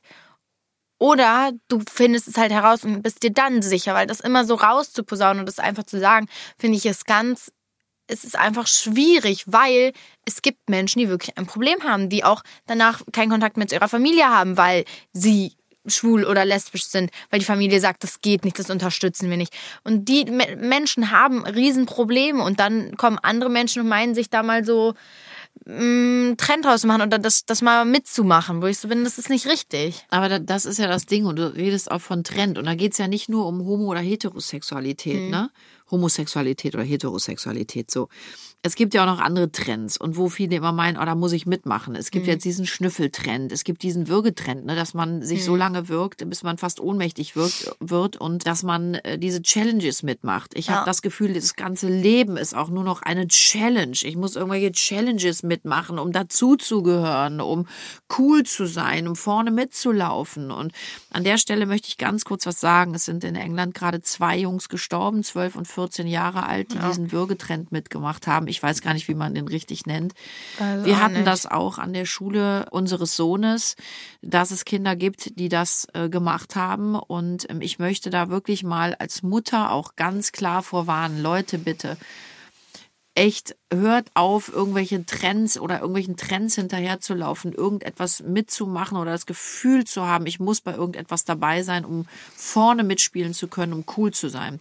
oder 1.03 1.51
du 1.67 1.81
findest 1.93 2.29
es 2.29 2.37
halt 2.37 2.53
heraus 2.53 2.85
und 2.85 3.03
bist 3.03 3.23
dir 3.23 3.31
dann 3.33 3.61
sicher, 3.61 3.93
weil 3.93 4.07
das 4.07 4.21
immer 4.21 4.45
so 4.45 4.55
rauszuposaunen 4.55 5.41
und 5.41 5.47
das 5.47 5.59
einfach 5.59 5.83
zu 5.83 5.99
sagen, 5.99 6.29
finde 6.57 6.77
ich 6.77 6.85
es 6.85 7.03
ganz, 7.03 7.51
es 8.07 8.23
ist 8.23 8.39
einfach 8.39 8.67
schwierig, 8.67 9.43
weil 9.45 9.91
es 10.25 10.41
gibt 10.41 10.69
Menschen, 10.69 10.99
die 10.99 11.09
wirklich 11.09 11.37
ein 11.37 11.45
Problem 11.45 11.83
haben, 11.83 12.07
die 12.07 12.23
auch 12.23 12.41
danach 12.67 13.01
keinen 13.11 13.31
Kontakt 13.31 13.57
mehr 13.57 13.67
zu 13.67 13.75
ihrer 13.75 13.89
Familie 13.89 14.29
haben, 14.29 14.55
weil 14.55 14.85
sie 15.11 15.57
schwul 15.85 16.23
oder 16.23 16.45
lesbisch 16.45 16.85
sind, 16.85 17.11
weil 17.29 17.39
die 17.39 17.45
Familie 17.45 17.81
sagt, 17.81 18.05
das 18.05 18.21
geht 18.21 18.45
nicht, 18.45 18.57
das 18.57 18.69
unterstützen 18.69 19.29
wir 19.29 19.35
nicht. 19.35 19.53
Und 19.83 20.07
die 20.07 20.23
Me- 20.23 20.55
Menschen 20.55 21.11
haben 21.11 21.45
Riesenprobleme 21.45 22.41
und 22.41 22.61
dann 22.61 22.95
kommen 22.95 23.19
andere 23.21 23.49
Menschen 23.49 23.81
und 23.81 23.89
meinen 23.89 24.15
sich 24.15 24.29
da 24.29 24.41
mal 24.41 24.63
so 24.63 24.93
mh, 25.65 26.35
Trend 26.37 26.65
draus 26.65 26.81
zu 26.81 26.87
machen 26.87 27.01
oder 27.03 27.19
das, 27.19 27.45
das 27.45 27.61
mal 27.61 27.85
mitzumachen, 27.85 28.61
wo 28.61 28.65
ich 28.67 28.79
so 28.79 28.87
bin, 28.87 29.03
das 29.03 29.17
ist 29.17 29.29
nicht 29.29 29.47
richtig. 29.47 30.05
Aber 30.09 30.29
da- 30.29 30.39
das 30.39 30.65
ist 30.65 30.79
ja 30.79 30.87
das 30.87 31.05
Ding 31.05 31.25
und 31.25 31.37
du 31.37 31.53
redest 31.55 31.91
auch 31.91 32.01
von 32.01 32.23
Trend 32.23 32.57
und 32.57 32.65
da 32.65 32.75
geht's 32.75 32.97
ja 32.97 33.07
nicht 33.07 33.29
nur 33.29 33.45
um 33.47 33.59
Homo- 33.65 33.87
oder 33.91 33.99
Heterosexualität, 34.01 35.23
Mhm. 35.25 35.29
ne? 35.31 35.49
Homosexualität 35.91 36.75
oder 36.75 36.83
Heterosexualität 36.83 37.91
so. 37.91 38.09
Es 38.65 38.75
gibt 38.75 38.93
ja 38.93 39.01
auch 39.03 39.07
noch 39.07 39.19
andere 39.19 39.51
Trends 39.51 39.97
und 39.97 40.15
wo 40.15 40.29
viele 40.29 40.55
immer 40.55 40.71
meinen, 40.71 40.97
oh, 40.97 41.03
da 41.03 41.15
muss 41.15 41.33
ich 41.33 41.45
mitmachen. 41.45 41.95
Es 41.95 42.11
gibt 42.11 42.25
Mhm. 42.27 42.31
jetzt 42.31 42.45
diesen 42.45 42.65
Schnüffeltrend, 42.65 43.51
es 43.51 43.65
gibt 43.65 43.83
diesen 43.83 44.07
Würgetrend, 44.07 44.65
ne, 44.65 44.75
dass 44.75 44.93
man 44.93 45.21
sich 45.21 45.41
Mhm. 45.41 45.43
so 45.45 45.55
lange 45.57 45.89
wirkt, 45.89 46.27
bis 46.29 46.43
man 46.43 46.57
fast 46.57 46.79
ohnmächtig 46.79 47.35
wirkt, 47.35 47.75
wird 47.81 48.15
und 48.15 48.47
dass 48.47 48.63
man 48.63 48.93
äh, 48.95 49.19
diese 49.19 49.41
Challenges 49.41 50.01
mitmacht. 50.01 50.51
Ich 50.55 50.67
Ja. 50.67 50.75
habe 50.75 50.85
das 50.85 51.01
Gefühl, 51.01 51.33
das 51.33 51.55
ganze 51.57 51.89
Leben 51.89 52.37
ist 52.37 52.55
auch 52.55 52.69
nur 52.69 52.85
noch 52.85 53.01
eine 53.01 53.27
Challenge. 53.27 53.97
Ich 54.01 54.15
muss 54.15 54.37
irgendwelche 54.37 54.71
Challenges 54.71 55.43
mitmachen, 55.43 55.99
um 55.99 56.13
dazuzugehören, 56.13 57.41
um 57.41 57.67
cool 58.17 58.43
zu 58.43 58.65
sein, 58.65 59.07
um 59.07 59.15
vorne 59.17 59.51
mitzulaufen. 59.51 60.51
Und 60.51 60.71
an 61.11 61.23
der 61.25 61.37
Stelle 61.37 61.65
möchte 61.65 61.89
ich 61.89 61.97
ganz 61.97 62.23
kurz 62.25 62.45
was 62.45 62.59
sagen. 62.61 62.95
Es 62.95 63.05
sind 63.05 63.23
in 63.23 63.35
England 63.35 63.73
gerade 63.73 64.01
zwei 64.01 64.37
Jungs 64.37 64.69
gestorben, 64.69 65.23
12 65.23 65.55
und 65.57 65.67
14 65.73 66.07
Jahre 66.07 66.45
alt, 66.45 66.73
die 66.73 66.79
diesen 66.79 67.11
Würgetrend 67.11 67.71
mitgemacht 67.71 68.27
haben. 68.27 68.47
Ich 68.47 68.61
weiß 68.61 68.81
gar 68.81 68.93
nicht, 68.93 69.07
wie 69.07 69.15
man 69.15 69.33
den 69.33 69.47
richtig 69.47 69.85
nennt. 69.85 70.13
Weiß 70.59 70.85
Wir 70.85 71.01
hatten 71.01 71.15
nicht. 71.15 71.27
das 71.27 71.45
auch 71.45 71.77
an 71.77 71.93
der 71.93 72.05
Schule 72.05 72.67
unseres 72.71 73.15
Sohnes, 73.15 73.75
dass 74.21 74.51
es 74.51 74.65
Kinder 74.65 74.95
gibt, 74.95 75.37
die 75.39 75.49
das 75.49 75.87
äh, 75.93 76.09
gemacht 76.09 76.55
haben. 76.55 76.95
Und 76.95 77.49
ähm, 77.49 77.61
ich 77.61 77.79
möchte 77.79 78.09
da 78.09 78.29
wirklich 78.29 78.63
mal 78.63 78.95
als 78.95 79.23
Mutter 79.23 79.71
auch 79.71 79.95
ganz 79.95 80.31
klar 80.31 80.63
vorwarnen. 80.63 81.21
Leute, 81.21 81.57
bitte, 81.57 81.97
echt 83.15 83.55
hört 83.71 84.09
auf, 84.15 84.51
irgendwelche 84.51 85.05
Trends 85.05 85.59
oder 85.59 85.79
irgendwelchen 85.79 86.17
Trends 86.17 86.55
hinterherzulaufen, 86.55 87.53
irgendetwas 87.53 88.21
mitzumachen 88.23 88.97
oder 88.97 89.11
das 89.11 89.25
Gefühl 89.25 89.85
zu 89.85 90.05
haben, 90.05 90.25
ich 90.25 90.39
muss 90.39 90.61
bei 90.61 90.73
irgendetwas 90.73 91.23
dabei 91.23 91.63
sein, 91.63 91.85
um 91.85 92.07
vorne 92.35 92.83
mitspielen 92.83 93.33
zu 93.33 93.47
können, 93.47 93.73
um 93.73 93.85
cool 93.97 94.11
zu 94.11 94.29
sein. 94.29 94.59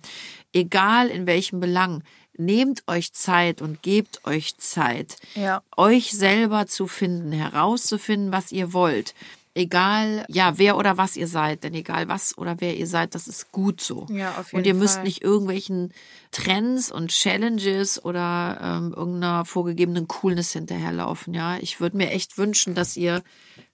Egal 0.53 1.09
in 1.09 1.27
welchem 1.27 1.61
Belang, 1.61 2.03
nehmt 2.37 2.83
euch 2.87 3.13
Zeit 3.13 3.63
und 3.63 3.83
gebt 3.83 4.27
euch 4.27 4.57
Zeit, 4.59 5.17
Ja. 5.35 5.63
euch 5.77 6.13
selber 6.13 6.67
zu 6.67 6.87
finden, 6.87 7.33
herauszufinden, 7.33 8.33
was 8.33 8.53
ihr 8.53 8.73
wollt. 8.73 9.15
Egal, 9.55 10.25
ja, 10.29 10.57
wer 10.57 10.79
oder 10.79 10.97
was 10.97 11.15
ihr 11.17 11.27
seid, 11.29 11.63
denn 11.65 11.75
egal 11.75 12.09
was 12.09 12.39
oder 12.39 12.57
wer 12.61 12.75
ihr 12.77 12.87
seid, 12.87 13.15
das 13.15 13.29
ist 13.29 13.53
gut 13.53 13.83
so. 13.83 14.07
Ja, 14.09 14.31
auf 14.39 14.53
Und 14.55 14.61
jeden 14.61 14.67
ihr 14.67 14.75
müsst 14.75 14.95
Fall. 14.95 15.05
nicht 15.05 15.23
irgendwelchen 15.23 15.93
Trends 16.31 16.91
und 16.91 17.11
Challenges 17.11 18.03
oder 18.03 18.59
ähm, 18.63 18.95
irgendeiner 18.97 19.45
vorgegebenen 19.45 20.09
Coolness 20.09 20.53
hinterherlaufen. 20.53 21.35
Ja, 21.35 21.59
ich 21.59 21.81
würde 21.81 21.99
mir 21.99 22.11
echt 22.11 22.39
wünschen, 22.39 22.75
dass 22.75 22.97
ihr 22.97 23.23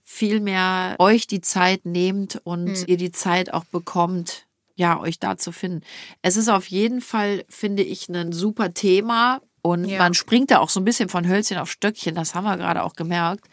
viel 0.03 0.41
mehr 0.41 0.97
euch 0.99 1.29
die 1.29 1.41
Zeit 1.43 1.85
nehmt 1.87 2.41
und 2.43 2.77
Hm. 2.79 2.85
ihr 2.89 2.97
die 2.97 3.13
Zeit 3.13 3.53
auch 3.55 3.65
bekommt, 3.65 4.47
ja, 4.75 4.99
euch 4.99 5.21
da 5.21 5.37
zu 5.37 5.53
finden. 5.53 5.83
Es 6.23 6.37
ist 6.37 6.49
auf 6.49 6.67
jeden 6.67 7.01
Fall, 7.01 7.45
finde 7.49 7.85
ich, 7.85 8.09
ein 8.09 8.33
super 8.33 8.75
Thema 8.75 9.43
und 9.63 9.85
Ja. 9.85 9.99
man 9.99 10.15
springt 10.15 10.51
da 10.51 10.59
auch 10.59 10.71
so 10.71 10.81
ein 10.81 10.85
bisschen 10.85 11.09
von 11.09 11.29
Hölzchen 11.29 11.59
auf 11.59 11.71
Stöckchen. 11.71 12.17
Das 12.17 12.35
haben 12.35 12.45
wir 12.45 12.57
gerade 12.57 12.83
auch 12.83 12.95
gemerkt 12.97 13.47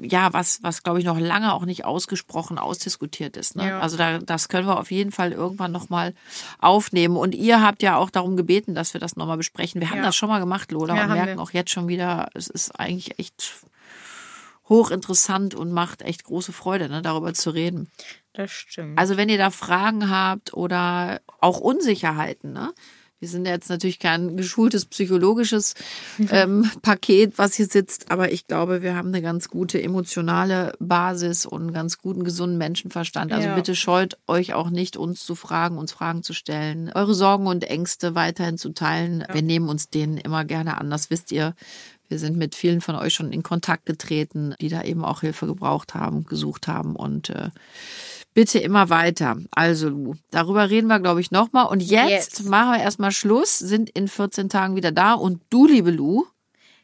ja, 0.00 0.32
was, 0.32 0.62
was 0.62 0.82
glaube 0.82 0.98
ich 0.98 1.04
noch 1.04 1.18
lange 1.18 1.52
auch 1.54 1.64
nicht 1.64 1.84
ausgesprochen 1.84 2.58
ausdiskutiert 2.58 3.36
ist. 3.36 3.56
Ne? 3.56 3.68
Ja. 3.68 3.80
Also 3.80 3.96
da, 3.96 4.18
das 4.18 4.48
können 4.48 4.66
wir 4.66 4.78
auf 4.78 4.90
jeden 4.90 5.12
Fall 5.12 5.32
irgendwann 5.32 5.72
nochmal 5.72 6.14
aufnehmen. 6.58 7.16
Und 7.16 7.34
ihr 7.34 7.62
habt 7.62 7.82
ja 7.82 7.96
auch 7.96 8.10
darum 8.10 8.36
gebeten, 8.36 8.74
dass 8.74 8.92
wir 8.94 9.00
das 9.00 9.16
nochmal 9.16 9.36
besprechen. 9.36 9.80
Wir 9.80 9.90
haben 9.90 9.98
Ja. 9.98 10.04
das 10.04 10.16
schon 10.16 10.28
mal 10.28 10.38
gemacht, 10.40 10.70
Lola, 10.72 10.94
Ja, 10.96 11.04
und 11.04 11.08
haben 11.10 11.16
merken 11.16 11.36
wir. 11.38 11.42
auch 11.42 11.52
jetzt 11.52 11.70
schon 11.70 11.88
wieder, 11.88 12.28
es 12.34 12.48
ist 12.48 12.78
eigentlich 12.78 13.18
echt 13.18 13.52
hochinteressant 14.68 15.54
und 15.54 15.72
macht 15.72 16.02
echt 16.02 16.24
große 16.24 16.52
Freude, 16.52 16.88
ne, 16.88 17.02
darüber 17.02 17.34
zu 17.34 17.50
reden. 17.50 17.90
Das 18.32 18.50
stimmt. 18.52 18.98
Also 18.98 19.16
wenn 19.16 19.28
ihr 19.28 19.38
da 19.38 19.50
Fragen 19.50 20.08
habt 20.10 20.54
oder 20.54 21.20
auch 21.40 21.58
Unsicherheiten, 21.58 22.52
ne? 22.52 22.72
Wir 23.20 23.28
sind 23.28 23.46
ja 23.46 23.52
jetzt 23.52 23.68
natürlich 23.68 23.98
kein 23.98 24.36
geschultes 24.38 24.86
psychologisches 24.86 25.74
ähm, 26.30 26.70
Paket, 26.82 27.36
was 27.36 27.54
hier 27.54 27.66
sitzt, 27.66 28.10
aber 28.10 28.32
ich 28.32 28.46
glaube, 28.46 28.80
wir 28.80 28.96
haben 28.96 29.08
eine 29.08 29.20
ganz 29.20 29.48
gute 29.50 29.80
emotionale 29.82 30.72
Basis 30.80 31.44
und 31.44 31.60
einen 31.60 31.72
ganz 31.74 31.98
guten, 31.98 32.24
gesunden 32.24 32.56
Menschenverstand. 32.56 33.30
Also 33.32 33.48
Ja. 33.48 33.54
bitte 33.54 33.76
scheut 33.76 34.16
euch 34.26 34.54
auch 34.54 34.70
nicht, 34.70 34.96
uns 34.96 35.22
zu 35.24 35.34
fragen, 35.34 35.76
uns 35.76 35.92
Fragen 35.92 36.22
zu 36.22 36.32
stellen, 36.32 36.90
eure 36.94 37.14
Sorgen 37.14 37.46
und 37.46 37.64
Ängste 37.64 38.14
weiterhin 38.14 38.56
zu 38.56 38.70
teilen. 38.70 39.22
Wir 39.30 39.42
nehmen 39.42 39.68
uns 39.68 39.90
denen 39.90 40.16
immer 40.16 40.46
gerne 40.46 40.78
an, 40.78 40.88
das 40.90 41.10
wisst 41.10 41.30
ihr. 41.30 41.54
Wir 42.08 42.18
sind 42.18 42.36
mit 42.36 42.56
vielen 42.56 42.80
von 42.80 42.96
euch 42.96 43.14
schon 43.14 43.32
in 43.32 43.44
Kontakt 43.44 43.86
getreten, 43.86 44.54
die 44.60 44.68
da 44.68 44.82
eben 44.82 45.04
auch 45.04 45.20
Hilfe 45.20 45.46
gebraucht 45.46 45.94
haben, 45.94 46.24
gesucht 46.24 46.66
haben 46.66 46.96
und 46.96 47.30
äh, 47.30 47.50
bitte 48.40 48.58
immer 48.58 48.88
weiter. 48.88 49.36
Also 49.50 49.90
Lu, 49.90 50.14
darüber 50.30 50.70
reden 50.70 50.86
wir, 50.86 50.98
glaube 50.98 51.20
ich, 51.20 51.30
nochmal. 51.30 51.66
Und 51.66 51.80
jetzt 51.80 52.38
Yes. 52.38 52.48
machen 52.48 52.72
wir 52.72 52.80
erstmal 52.82 53.12
Schluss, 53.12 53.58
sind 53.58 53.90
in 53.90 54.08
14 54.08 54.48
Tagen 54.48 54.76
wieder 54.76 54.92
da. 54.92 55.12
Und 55.12 55.42
du, 55.50 55.66
liebe 55.66 55.90
Lu, 55.90 56.24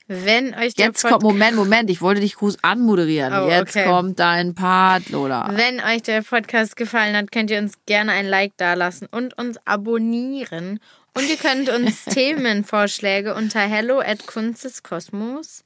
Wenn 0.07 0.55
euch 0.55 0.75
der 0.75 0.89
jetzt 0.89 1.03
kommt, 1.03 1.23
Moment, 1.23 1.57
Moment, 1.57 1.89
ich 1.89 2.03
wollte 2.03 2.21
dich 2.21 2.35
groß 2.37 2.59
anmoderieren. 2.63 3.33
Oh, 3.33 3.49
jetzt 3.49 3.75
okay. 3.75 3.87
kommt 3.87 4.19
dein 4.19 4.55
Part, 4.55 5.09
Lola. 5.09 5.49
Wenn 5.51 5.81
euch 5.81 6.03
der 6.03 6.21
Podcast 6.21 6.77
gefallen 6.77 7.17
hat, 7.17 7.33
könnt 7.33 7.51
ihr 7.51 7.59
uns 7.59 7.73
gerne 7.87 8.13
ein 8.13 8.27
Like 8.27 8.53
dalassen 8.59 9.09
und 9.11 9.39
uns 9.39 9.57
abonnieren. 9.65 10.79
Und 11.17 11.27
ihr 11.27 11.37
könnt 11.37 11.71
uns 11.71 12.05
Themenvorschläge 12.15 13.35
unter 13.35 13.61
hello 13.61 14.01
at 14.01 14.27
kunsteskosmos.de 14.27 15.66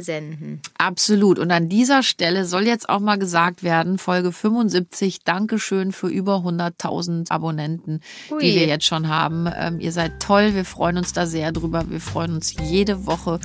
senden. 0.00 0.60
Absolut. 0.76 1.38
Und 1.38 1.50
an 1.50 1.68
dieser 1.68 2.02
Stelle 2.02 2.44
soll 2.44 2.66
jetzt 2.66 2.88
auch 2.88 3.00
mal 3.00 3.18
gesagt 3.18 3.62
werden, 3.62 3.98
Folge 3.98 4.32
75, 4.32 5.24
Dankeschön 5.24 5.92
für 5.92 6.08
über 6.08 6.36
100.000 6.36 7.30
Abonnenten, 7.30 8.00
Ui. 8.30 8.40
die 8.40 8.54
wir 8.54 8.66
jetzt 8.66 8.84
schon 8.84 9.08
haben. 9.08 9.48
Ähm, 9.56 9.80
ihr 9.80 9.92
seid 9.92 10.20
toll, 10.20 10.54
wir 10.54 10.64
freuen 10.64 10.98
uns 10.98 11.12
da 11.12 11.26
sehr 11.26 11.52
drüber. 11.52 11.84
Wir 11.90 12.00
freuen 12.00 12.34
uns 12.34 12.54
jede 12.68 13.06
Woche 13.06 13.40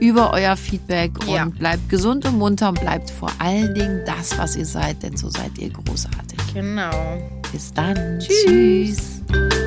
über 0.00 0.32
euer 0.32 0.56
Feedback 0.56 1.12
und 1.26 1.34
Ja. 1.34 1.44
bleibt 1.44 1.88
gesund 1.88 2.24
und 2.26 2.38
munter 2.38 2.70
und 2.70 2.80
bleibt 2.80 3.10
vor 3.10 3.30
allen 3.38 3.74
Dingen 3.74 4.02
das, 4.06 4.36
was 4.38 4.56
ihr 4.56 4.66
seid, 4.66 5.02
denn 5.02 5.16
so 5.16 5.28
seid 5.28 5.56
ihr 5.58 5.70
großartig. 5.70 6.38
Genau. 6.54 6.90
Bis 7.52 7.72
dann. 7.72 8.18
Tschüss. 8.18 9.22
Tschüss. 9.30 9.61